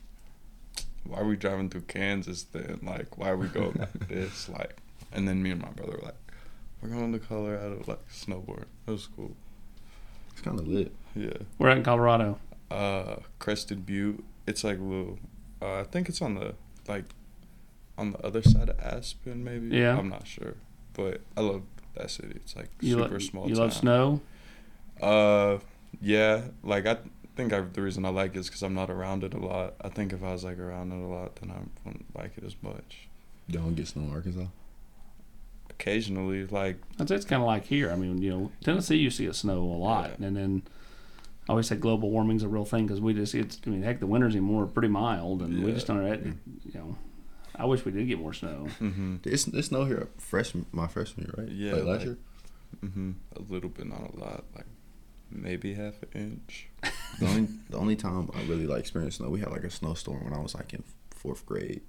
"Why 1.03 1.19
are 1.19 1.25
we 1.25 1.35
driving 1.35 1.69
through 1.69 1.81
Kansas 1.81 2.43
then? 2.43 2.79
Like, 2.81 3.17
why 3.17 3.29
are 3.29 3.37
we 3.37 3.47
going 3.47 3.73
like 3.77 3.93
this? 4.07 4.47
Like?" 4.49 4.77
And 5.11 5.27
then 5.27 5.41
me 5.43 5.51
and 5.51 5.61
my 5.61 5.69
brother 5.69 5.93
were 5.93 6.05
like, 6.05 6.17
"We're 6.81 6.89
going 6.89 7.11
to 7.13 7.19
Colorado, 7.19 7.83
like 7.87 8.07
snowboard. 8.09 8.65
That 8.85 8.91
was 8.93 9.07
cool." 9.15 9.35
It's 10.31 10.41
kind 10.41 10.59
of 10.59 10.67
lit. 10.67 10.93
Yeah. 11.15 11.33
We're 11.57 11.69
out 11.69 11.77
in 11.77 11.83
Colorado. 11.83 12.39
uh 12.71 13.17
Crested 13.39 13.85
Butte. 13.85 14.23
It's 14.47 14.63
like 14.63 14.79
a 14.79 14.83
little 14.83 15.19
uh, 15.61 15.79
I 15.81 15.83
think 15.83 16.07
it's 16.07 16.21
on 16.21 16.35
the 16.35 16.55
like 16.87 17.05
on 17.97 18.11
the 18.11 18.19
other 18.25 18.41
side 18.41 18.69
of 18.69 18.79
Aspen 18.79 19.43
maybe. 19.43 19.75
Yeah. 19.75 19.97
I'm 19.97 20.07
not 20.09 20.25
sure. 20.27 20.55
But 20.93 21.21
I 21.35 21.41
love 21.41 21.63
that 21.95 22.09
city. 22.11 22.33
It's 22.35 22.55
like 22.55 22.69
You, 22.79 22.95
super 22.97 23.13
lo- 23.13 23.19
small 23.19 23.49
you 23.49 23.55
town. 23.55 23.63
love 23.63 23.73
snow? 23.73 24.21
Uh 25.01 25.57
yeah, 26.02 26.41
like 26.63 26.86
I 26.86 26.97
think 27.36 27.54
I, 27.54 27.62
the 27.62 27.82
reason 27.82 28.06
I 28.06 28.10
like 28.10 28.36
it 28.36 28.39
is 28.39 28.49
cuz 28.49 28.62
I'm 28.63 28.73
not 28.73 28.89
around 28.89 29.23
it 29.23 29.34
a 29.34 29.39
lot. 29.39 29.75
I 29.82 29.89
think 29.89 30.13
if 30.13 30.23
I 30.23 30.32
was 30.34 30.43
like 30.43 30.60
around 30.60 30.91
it 30.91 30.95
a 31.04 31.08
lot 31.08 31.36
then 31.38 31.52
I 31.52 31.60
wouldn't 31.86 32.06
like 32.15 32.38
it 32.38 32.43
as 32.43 32.56
much. 32.62 33.08
Don't 33.49 33.75
get 33.75 33.88
snow 33.88 34.04
in 34.04 34.12
Arkansas. 34.12 34.45
Occasionally 35.69 36.45
like 36.47 36.78
I'd 36.99 37.10
it's 37.10 37.25
kind 37.25 37.41
of 37.41 37.47
like 37.47 37.65
here. 37.65 37.89
I 37.91 37.95
mean, 37.95 38.21
you 38.21 38.30
know, 38.32 38.52
Tennessee 38.63 38.97
you 38.97 39.10
see 39.10 39.25
it 39.25 39.36
snow 39.36 39.62
a 39.62 39.80
lot, 39.80 40.15
Yeah. 40.19 40.28
and 40.28 40.36
then 40.36 40.63
I 41.47 41.54
always 41.54 41.67
say 41.67 41.78
global 41.78 42.12
warming's 42.12 42.43
a 42.43 42.49
real 42.49 42.65
thing 42.65 42.86
because 42.86 42.99
we 42.99 43.13
just 43.13 43.34
it's. 43.34 43.60
I 43.65 43.69
mean, 43.69 43.82
heck, 43.84 43.99
the 44.02 44.06
winters 44.08 44.36
anymore 44.36 44.63
are 44.63 44.67
pretty 44.67 44.89
mild, 44.89 45.41
and 45.41 45.63
we 45.63 45.71
just 45.71 45.88
don't. 45.88 46.04
You 46.65 46.73
know, 46.73 46.97
I 47.56 47.65
wish 47.65 47.86
we 47.86 47.91
did 47.93 48.08
get 48.08 48.19
more 48.19 48.34
snow. 48.34 48.67
mhm 48.82 49.25
It's, 49.25 49.47
it's 49.47 49.67
snow 49.69 49.86
here 49.86 50.10
freshman 50.17 50.65
my 50.73 50.88
freshman 50.88 51.28
year, 51.28 51.36
right? 51.45 51.52
Yeah, 51.52 51.73
Like 51.75 51.84
last 51.84 51.97
like- 51.99 52.06
year. 52.06 52.17
mhm 52.84 53.13
a 53.38 53.41
little 53.52 53.69
bit 53.69 53.88
not 53.88 54.13
a 54.13 54.19
lot 54.19 54.43
like 54.56 54.65
maybe 55.31 55.73
half 55.73 56.01
an 56.03 56.09
inch. 56.13 56.67
The 57.19 57.27
only 57.27 57.47
the 57.69 57.77
only 57.77 57.95
time 57.95 58.29
I 58.33 58.41
really 58.43 58.65
like 58.67 58.79
experienced 58.79 59.17
snow, 59.17 59.29
we 59.29 59.39
had 59.39 59.51
like 59.51 59.63
a 59.63 59.69
snowstorm 59.69 60.23
when 60.23 60.33
I 60.33 60.39
was 60.41 60.55
like 60.55 60.73
in 60.73 60.83
fourth 61.11 61.45
grade, 61.45 61.81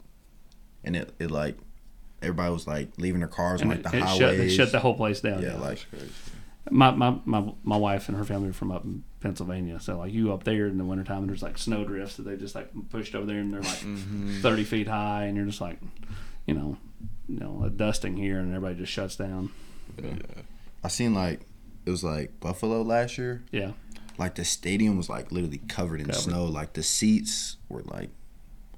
and 0.85 0.97
it, 0.97 1.13
it 1.19 1.31
like 1.31 1.57
everybody 2.23 2.53
was 2.53 2.67
like 2.67 2.89
leaving 2.99 3.21
their 3.21 3.29
cars 3.29 3.63
on 3.63 3.69
like 3.69 3.79
it, 3.79 3.83
the 3.85 3.97
it 3.97 4.03
highways. 4.03 4.19
shut, 4.19 4.37
they 4.37 4.49
shut 4.49 4.73
the 4.73 4.81
whole 4.81 4.95
place 4.95 5.21
down. 5.21 5.43
yeah, 5.43 5.53
yeah. 5.55 5.61
like 5.61 5.87
my, 6.71 6.91
my 6.91 7.17
my 7.25 7.53
my 7.65 7.77
wife 7.77 8.09
and 8.09 8.19
her 8.19 8.25
family 8.25 8.51
are 8.51 8.53
from 8.53 8.71
up 8.73 8.85
in 8.85 9.03
Pennsylvania, 9.21 9.79
so 9.81 9.99
like 9.99 10.13
you 10.13 10.33
up 10.33 10.45
there 10.45 10.67
in 10.67 10.79
the 10.79 10.85
wintertime, 10.85 11.19
and 11.19 11.29
there's 11.29 11.43
like 11.43 11.59
snow 11.59 11.85
drifts 11.85 12.17
that 12.17 12.25
they 12.25 12.37
just 12.37 12.55
like 12.55 12.71
pushed 12.91 13.15
over 13.15 13.27
there, 13.27 13.39
and 13.39 13.53
they're 13.53 13.61
like 13.63 13.79
Mhm. 13.81 14.41
thirty 14.43 14.65
feet 14.65 14.89
high, 14.89 15.25
and 15.25 15.37
you're 15.37 15.47
just 15.47 15.61
like, 15.61 15.79
you 16.47 16.55
know, 16.55 16.77
you 17.29 17.39
know, 17.39 17.63
a 17.65 17.71
dusting 17.71 18.17
here, 18.17 18.39
and 18.39 18.55
everybody 18.55 18.79
just 18.81 18.93
shuts 18.93 19.17
down. 19.17 19.51
Yeah. 20.03 20.15
I 20.85 20.89
seen 20.89 21.15
like 21.15 21.41
it 21.87 21.91
was 21.91 22.05
like 22.05 22.39
Buffalo 22.41 22.83
last 22.83 23.19
year. 23.19 23.43
Yeah. 23.53 23.73
Like 24.19 24.35
the 24.35 24.45
stadium 24.45 24.97
was 24.97 25.09
like 25.09 25.33
literally 25.33 25.59
covered 25.69 26.01
in 26.01 26.07
Covered. 26.07 26.21
snow. 26.21 26.45
Like 26.45 26.75
the 26.75 26.83
seats 26.83 27.57
were 27.69 27.83
like 27.83 28.11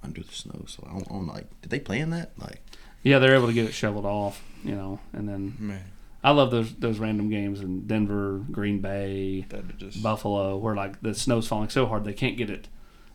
under 0.03 0.23
the 0.23 0.33
snow. 0.33 0.65
So 0.67 0.85
I 0.89 0.93
don't, 0.93 1.09
I 1.11 1.15
don't 1.15 1.27
like. 1.27 1.61
Did 1.63 1.71
they 1.71 1.81
play 1.81 1.99
in 2.01 2.11
that? 2.11 2.31
Like 2.39 2.61
Yeah, 3.03 3.19
they're 3.19 3.35
able 3.35 3.49
to 3.49 3.53
get 3.53 3.67
it 3.67 3.73
shoveled 3.73 4.07
off, 4.07 4.43
you 4.65 4.75
know, 4.75 5.01
and 5.13 5.29
then 5.29 5.57
Man, 5.59 5.85
I 6.23 6.31
love 6.31 6.51
those 6.53 6.73
those 6.77 6.99
random 6.99 7.29
games 7.31 7.61
in 7.61 7.87
Denver, 7.89 8.45
Green 8.51 8.81
Bay, 8.81 9.47
just 9.79 10.03
Buffalo, 10.03 10.57
where 10.57 10.77
like 10.77 11.03
the 11.03 11.15
snow's 11.15 11.49
falling 11.49 11.69
so 11.71 11.87
hard 11.87 12.05
they 12.05 12.13
can't 12.13 12.37
get 12.37 12.49
it, 12.51 12.69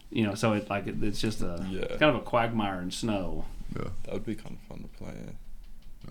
you 0.10 0.23
know, 0.26 0.36
so 0.36 0.52
it 0.54 0.69
like 0.69 0.88
it, 0.88 1.02
it's 1.02 1.21
just 1.21 1.41
a 1.41 1.65
Yeah. 1.69 1.88
kind 1.97 2.04
of 2.04 2.15
a 2.15 2.19
quagmire 2.21 2.82
in 2.82 2.91
snow. 2.91 3.45
that 3.73 4.12
would 4.13 4.26
be 4.26 4.36
kind 4.36 4.58
of 4.62 4.67
fun 4.67 4.82
to 4.84 4.97
play 4.97 5.13
in. 5.13 5.38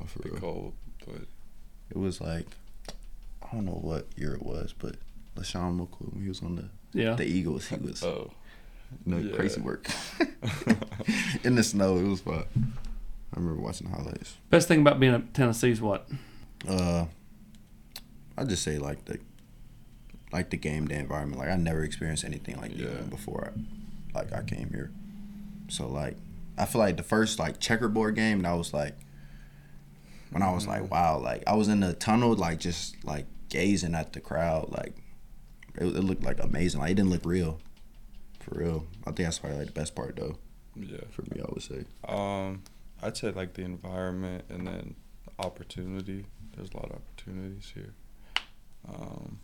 Oh, 0.01 0.07
for 0.07 0.23
be 0.23 0.31
real. 0.31 0.41
cold, 0.41 0.73
but 1.07 1.27
It 1.91 1.97
was 1.99 2.21
like 2.23 2.47
I 3.51 3.55
don't 3.57 3.65
know 3.65 3.73
what 3.81 4.07
year 4.17 4.35
it 4.35 4.43
was, 4.43 4.73
but 4.77 4.97
LeSean 5.37 5.79
McCoy, 5.79 6.23
he 6.23 6.29
was 6.29 6.43
on 6.43 6.57
the 6.57 6.69
Yeah. 6.99 7.15
the 7.15 7.25
Eagles. 7.25 7.67
He 7.69 7.77
was 7.77 8.03
oh, 8.03 8.31
you 9.05 9.15
know, 9.15 9.19
yeah. 9.19 9.37
crazy 9.37 9.61
work 9.61 9.89
in 11.45 11.55
the 11.55 11.63
snow. 11.63 11.97
It 11.99 12.05
was 12.05 12.21
fun. 12.21 12.45
I 13.35 13.39
remember 13.41 13.61
watching 13.63 13.91
the 13.91 13.97
highlights. 13.97 14.37
Best 14.51 14.69
thing 14.69 14.81
about 14.81 14.99
being 15.01 15.15
at 15.15 15.35
Tennessee 15.35 15.71
is 15.71 15.81
what? 15.81 16.09
Uh, 16.67 17.07
I 18.39 18.45
just 18.45 18.63
say 18.63 18.79
like 18.79 19.05
the 19.05 19.19
like 20.33 20.51
the 20.51 20.57
game 20.57 20.87
day 20.89 20.97
environment. 20.99 21.39
Like 21.39 21.49
I 21.51 21.57
never 21.57 21.83
experienced 21.85 22.25
anything 22.25 22.57
like 22.61 22.77
Yeah. 22.77 22.87
that 22.89 23.11
before. 23.11 23.53
I, 24.15 24.19
like 24.19 24.33
I 24.33 24.43
came 24.43 24.71
here, 24.71 24.91
so 25.69 25.87
like 25.89 26.17
I 26.57 26.65
feel 26.65 26.81
like 26.81 26.97
the 26.97 27.03
first 27.03 27.39
like 27.39 27.61
checkerboard 27.61 28.15
game 28.15 28.43
that 28.43 28.53
was 28.53 28.73
like 28.73 28.95
when 30.31 30.43
I 30.43 30.51
was 30.53 30.67
like 30.67 30.91
wow, 30.91 31.19
like 31.19 31.43
I 31.47 31.55
was 31.55 31.69
in 31.69 31.81
the 31.81 31.93
tunnel 31.93 32.35
like 32.35 32.59
just 32.61 32.97
like 33.05 33.27
gazing 33.57 33.95
at 33.95 34.13
the 34.13 34.21
crowd 34.21 34.69
like 34.71 34.95
it, 35.77 35.85
it 35.85 36.05
looked 36.05 36.23
like 36.23 36.43
amazing. 36.43 36.81
Like 36.81 36.93
it 36.93 36.95
didn't 36.95 37.11
look 37.11 37.25
real, 37.25 37.59
for 38.41 38.59
real. 38.59 38.87
I 39.03 39.07
think 39.07 39.19
that's 39.19 39.39
probably 39.39 39.59
like 39.59 39.69
the 39.69 39.73
best 39.73 39.95
part 39.95 40.17
though 40.17 40.37
yeah. 40.75 41.01
for 41.11 41.23
me. 41.23 41.41
I 41.41 41.47
would 41.53 41.63
say. 41.63 41.85
Um, 42.07 42.63
I'd 43.03 43.17
say 43.17 43.31
like 43.31 43.55
the 43.55 43.63
environment 43.63 44.45
and 44.49 44.67
then 44.67 44.95
opportunity. 45.39 46.27
There's 46.55 46.71
a 46.71 46.77
lot 46.77 46.91
of 46.91 46.97
opportunities 46.97 47.73
here. 47.75 47.95
Um, 48.89 49.39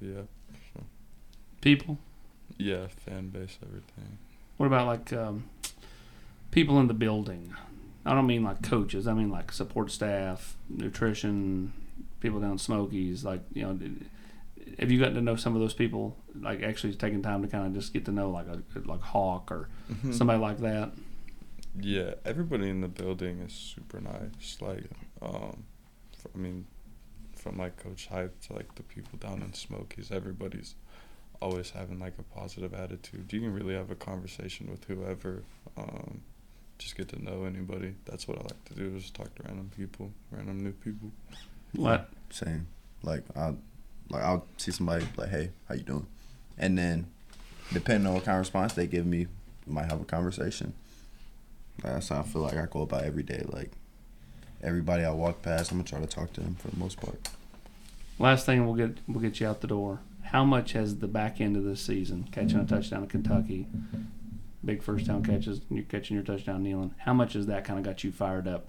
yeah, 0.00 0.22
so, 0.72 0.84
People. 1.60 1.98
yeah, 2.56 2.86
fan 3.04 3.28
base, 3.28 3.58
everything. 3.62 4.18
What 4.56 4.66
about 4.66 4.86
like 4.86 5.12
um, 5.12 5.44
people 6.50 6.78
in 6.80 6.86
the 6.86 6.94
building? 6.94 7.54
I 8.06 8.14
don't 8.14 8.26
mean 8.26 8.44
like 8.44 8.62
coaches. 8.62 9.06
I 9.06 9.12
mean 9.14 9.30
like 9.30 9.52
support 9.52 9.90
staff, 9.90 10.56
nutrition, 10.70 11.72
people 12.20 12.40
down 12.40 12.58
Smokies. 12.58 13.24
Like 13.24 13.40
you 13.52 13.62
know, 13.62 13.78
have 14.78 14.90
you 14.90 14.98
gotten 14.98 15.14
to 15.14 15.20
know 15.22 15.36
some 15.36 15.54
of 15.54 15.60
those 15.60 15.74
people? 15.74 16.16
Like 16.40 16.62
actually 16.62 16.94
taking 16.94 17.22
time 17.22 17.42
to 17.42 17.48
kind 17.48 17.66
of 17.66 17.74
just 17.74 17.92
get 17.92 18.04
to 18.06 18.12
know 18.12 18.30
like 18.30 18.46
a 18.46 18.62
like 18.84 19.00
Hawk 19.00 19.50
or 19.50 19.68
Mm-hmm. 19.90 20.12
somebody 20.12 20.38
like 20.38 20.58
that. 20.58 20.92
Yeah, 21.80 22.14
everybody 22.24 22.68
in 22.68 22.80
the 22.82 22.88
building 22.88 23.38
is 23.40 23.52
super 23.52 24.00
nice. 24.00 24.58
Like, 24.60 24.84
um, 25.22 25.64
f- 26.12 26.26
I 26.34 26.38
mean, 26.38 26.66
from 27.36 27.56
like 27.56 27.76
Coach 27.82 28.06
Hype 28.08 28.38
to 28.46 28.52
like 28.54 28.74
the 28.74 28.82
people 28.82 29.18
down 29.18 29.40
in 29.42 29.52
Smokies, 29.54 30.10
everybody's 30.10 30.74
always 31.40 31.70
having 31.70 32.00
like 32.00 32.14
a 32.18 32.22
positive 32.38 32.74
attitude. 32.74 33.32
You 33.32 33.40
can 33.40 33.54
really 33.54 33.74
have 33.74 33.90
a 33.90 33.94
conversation 33.94 34.68
with 34.70 34.84
whoever. 34.84 35.42
Um, 35.76 36.20
just 36.78 36.96
get 36.96 37.08
to 37.08 37.22
know 37.24 37.44
anybody. 37.44 37.94
That's 38.04 38.26
what 38.28 38.38
I 38.38 38.42
like 38.42 38.64
to 38.66 38.74
do 38.74 38.94
is 38.96 39.10
talk 39.10 39.34
to 39.36 39.42
random 39.44 39.70
people, 39.76 40.10
random 40.30 40.58
new 40.62 40.72
people. 40.72 41.12
What? 41.74 42.08
Same. 42.30 42.66
Like 43.02 43.24
I, 43.36 43.54
like 44.10 44.22
I'll 44.22 44.46
see 44.56 44.72
somebody 44.72 45.06
like, 45.16 45.30
"Hey, 45.30 45.50
how 45.68 45.74
you 45.74 45.82
doing?" 45.82 46.06
And 46.56 46.76
then, 46.76 47.06
depending 47.72 48.06
on 48.06 48.14
what 48.14 48.24
kind 48.24 48.36
of 48.36 48.40
response 48.40 48.72
they 48.72 48.86
give 48.86 49.06
me, 49.06 49.26
might 49.66 49.90
have 49.90 50.00
a 50.00 50.04
conversation. 50.04 50.74
That's 51.82 52.08
how 52.08 52.20
I 52.20 52.22
feel 52.22 52.42
like 52.42 52.56
I 52.56 52.66
go 52.66 52.82
about 52.82 53.04
every 53.04 53.22
day. 53.22 53.44
Like 53.46 53.70
everybody 54.62 55.04
I 55.04 55.10
walk 55.10 55.42
past, 55.42 55.70
I'm 55.70 55.78
gonna 55.78 55.88
try 55.88 56.00
to 56.00 56.06
talk 56.06 56.32
to 56.34 56.40
them 56.40 56.56
for 56.56 56.68
the 56.68 56.76
most 56.76 57.00
part. 57.00 57.28
Last 58.18 58.46
thing 58.46 58.66
we'll 58.66 58.74
get 58.74 58.98
we'll 59.06 59.20
get 59.20 59.40
you 59.40 59.46
out 59.46 59.60
the 59.60 59.68
door. 59.68 60.00
How 60.22 60.44
much 60.44 60.72
has 60.72 60.98
the 60.98 61.08
back 61.08 61.40
end 61.40 61.56
of 61.56 61.64
this 61.64 61.80
season, 61.80 62.28
catching 62.32 62.58
a 62.58 62.62
mm-hmm. 62.62 62.74
touchdown 62.74 63.04
in 63.04 63.08
Kentucky, 63.08 63.66
big 64.64 64.82
first 64.82 65.06
down 65.06 65.24
catches, 65.24 65.60
you 65.70 65.82
catching 65.84 66.16
your 66.16 66.24
touchdown 66.24 66.62
kneeling? 66.62 66.94
How 66.98 67.14
much 67.14 67.32
has 67.32 67.46
that 67.46 67.64
kind 67.64 67.78
of 67.78 67.84
got 67.84 68.04
you 68.04 68.12
fired 68.12 68.46
up 68.46 68.68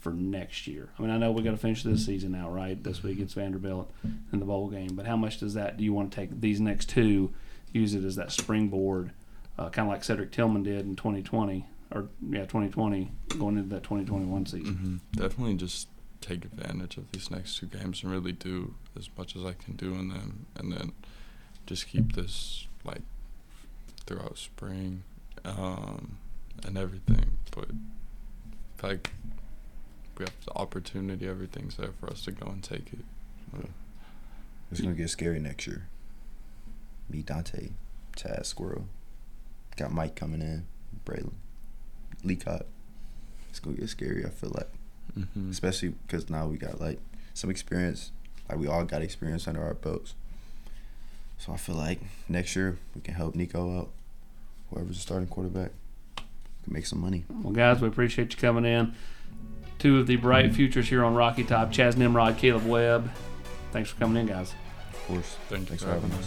for 0.00 0.12
next 0.12 0.66
year? 0.66 0.88
I 0.98 1.02
mean, 1.02 1.10
I 1.10 1.18
know 1.18 1.32
we 1.32 1.42
got 1.42 1.52
to 1.52 1.56
finish 1.56 1.82
this 1.82 2.06
season 2.06 2.32
now, 2.32 2.50
right? 2.50 2.82
This 2.82 3.02
week 3.02 3.18
it's 3.18 3.34
Vanderbilt 3.34 3.90
in 4.32 4.38
the 4.38 4.44
bowl 4.44 4.68
game, 4.68 4.94
but 4.94 5.06
how 5.06 5.16
much 5.16 5.40
does 5.40 5.54
that? 5.54 5.76
Do 5.76 5.84
you 5.84 5.92
want 5.92 6.12
to 6.12 6.16
take 6.16 6.40
these 6.40 6.60
next 6.60 6.88
two, 6.88 7.32
use 7.72 7.94
it 7.94 8.04
as 8.04 8.16
that 8.16 8.32
springboard, 8.32 9.12
uh, 9.58 9.70
kind 9.70 9.88
of 9.88 9.92
like 9.92 10.04
Cedric 10.04 10.32
Tillman 10.32 10.62
did 10.62 10.86
in 10.86 10.96
2020, 10.96 11.66
or 11.92 12.08
yeah, 12.30 12.40
2020, 12.42 13.10
going 13.38 13.56
into 13.56 13.68
that 13.74 13.82
2021 13.82 14.46
season? 14.46 15.00
Definitely 15.12 15.54
just 15.54 15.88
take 16.20 16.44
advantage 16.44 16.96
of 16.96 17.10
these 17.12 17.30
next 17.30 17.58
two 17.58 17.66
games 17.66 18.02
and 18.02 18.10
really 18.10 18.32
do 18.32 18.74
as 18.98 19.08
much 19.16 19.36
as 19.36 19.44
I 19.44 19.52
can 19.52 19.76
do 19.76 19.94
in 19.94 20.08
them, 20.08 20.46
and 20.56 20.72
then 20.72 20.92
just 21.66 21.88
keep 21.88 22.14
this 22.14 22.66
like 22.84 23.02
throughout 24.06 24.38
spring 24.38 25.02
um, 25.44 26.18
and 26.64 26.78
everything. 26.78 27.38
But 27.50 27.68
like 28.82 29.12
we 30.18 30.24
have 30.24 30.34
the 30.44 30.52
opportunity, 30.54 31.28
everything's 31.28 31.76
there 31.76 31.92
for 32.00 32.10
us 32.10 32.22
to 32.24 32.32
go 32.32 32.46
and 32.48 32.62
take 32.62 32.92
it. 32.92 33.04
So, 33.52 33.68
It's 34.70 34.80
gonna 34.80 34.94
get 34.94 35.10
scary 35.10 35.38
next 35.38 35.66
year. 35.66 35.86
Me, 37.08 37.22
Dont'e, 37.22 37.72
Chas, 38.16 38.48
Squirrel, 38.48 38.86
got 39.76 39.92
Mike 39.92 40.16
coming 40.16 40.40
in, 40.42 40.66
Braylon, 41.04 41.32
Lee 42.24 42.36
Cott. 42.36 42.66
It's 43.50 43.60
gonna 43.60 43.76
get 43.76 43.88
scary. 43.88 44.24
I 44.24 44.30
feel 44.30 44.50
like. 44.54 44.68
mhm. 45.16 45.50
especially 45.50 45.90
because 45.90 46.28
now 46.28 46.46
we 46.46 46.58
got 46.58 46.80
like 46.80 46.98
some 47.32 47.48
experience. 47.48 48.10
Like 48.48 48.58
we 48.58 48.66
all 48.66 48.84
got 48.84 49.02
experience 49.02 49.46
under 49.48 49.62
our 49.62 49.74
belts. 49.74 50.14
So 51.38 51.52
I 51.52 51.56
feel 51.56 51.74
like 51.76 52.00
next 52.28 52.54
year 52.56 52.78
we 52.94 53.00
can 53.00 53.14
help 53.14 53.34
Nico 53.34 53.78
out. 53.78 53.90
Whoever's 54.70 54.96
the 54.96 55.00
starting 55.02 55.28
quarterback 55.28 55.70
can 56.16 56.72
make 56.72 56.86
some 56.86 57.00
money. 57.00 57.24
Well, 57.30 57.52
guys, 57.52 57.80
we 57.80 57.88
appreciate 57.88 58.32
you 58.34 58.38
coming 58.38 58.64
in. 58.64 58.94
Two 59.86 60.00
of 60.00 60.08
the 60.08 60.16
bright 60.16 60.52
futures 60.52 60.88
here 60.88 61.04
on 61.04 61.14
Rocky 61.14 61.44
Top, 61.44 61.70
Chas 61.70 61.96
Nimrod, 61.96 62.38
Kaleb 62.38 62.66
Webb. 62.66 63.08
Thanks 63.70 63.88
for 63.88 63.96
coming 64.00 64.16
in, 64.16 64.26
guys. 64.26 64.52
Of 64.92 65.06
course. 65.06 65.36
Thank 65.48 65.60
you 65.60 65.66
Thanks 65.66 65.84
for 65.84 65.90
for 65.90 65.94
having 65.94 66.10
having 66.10 66.26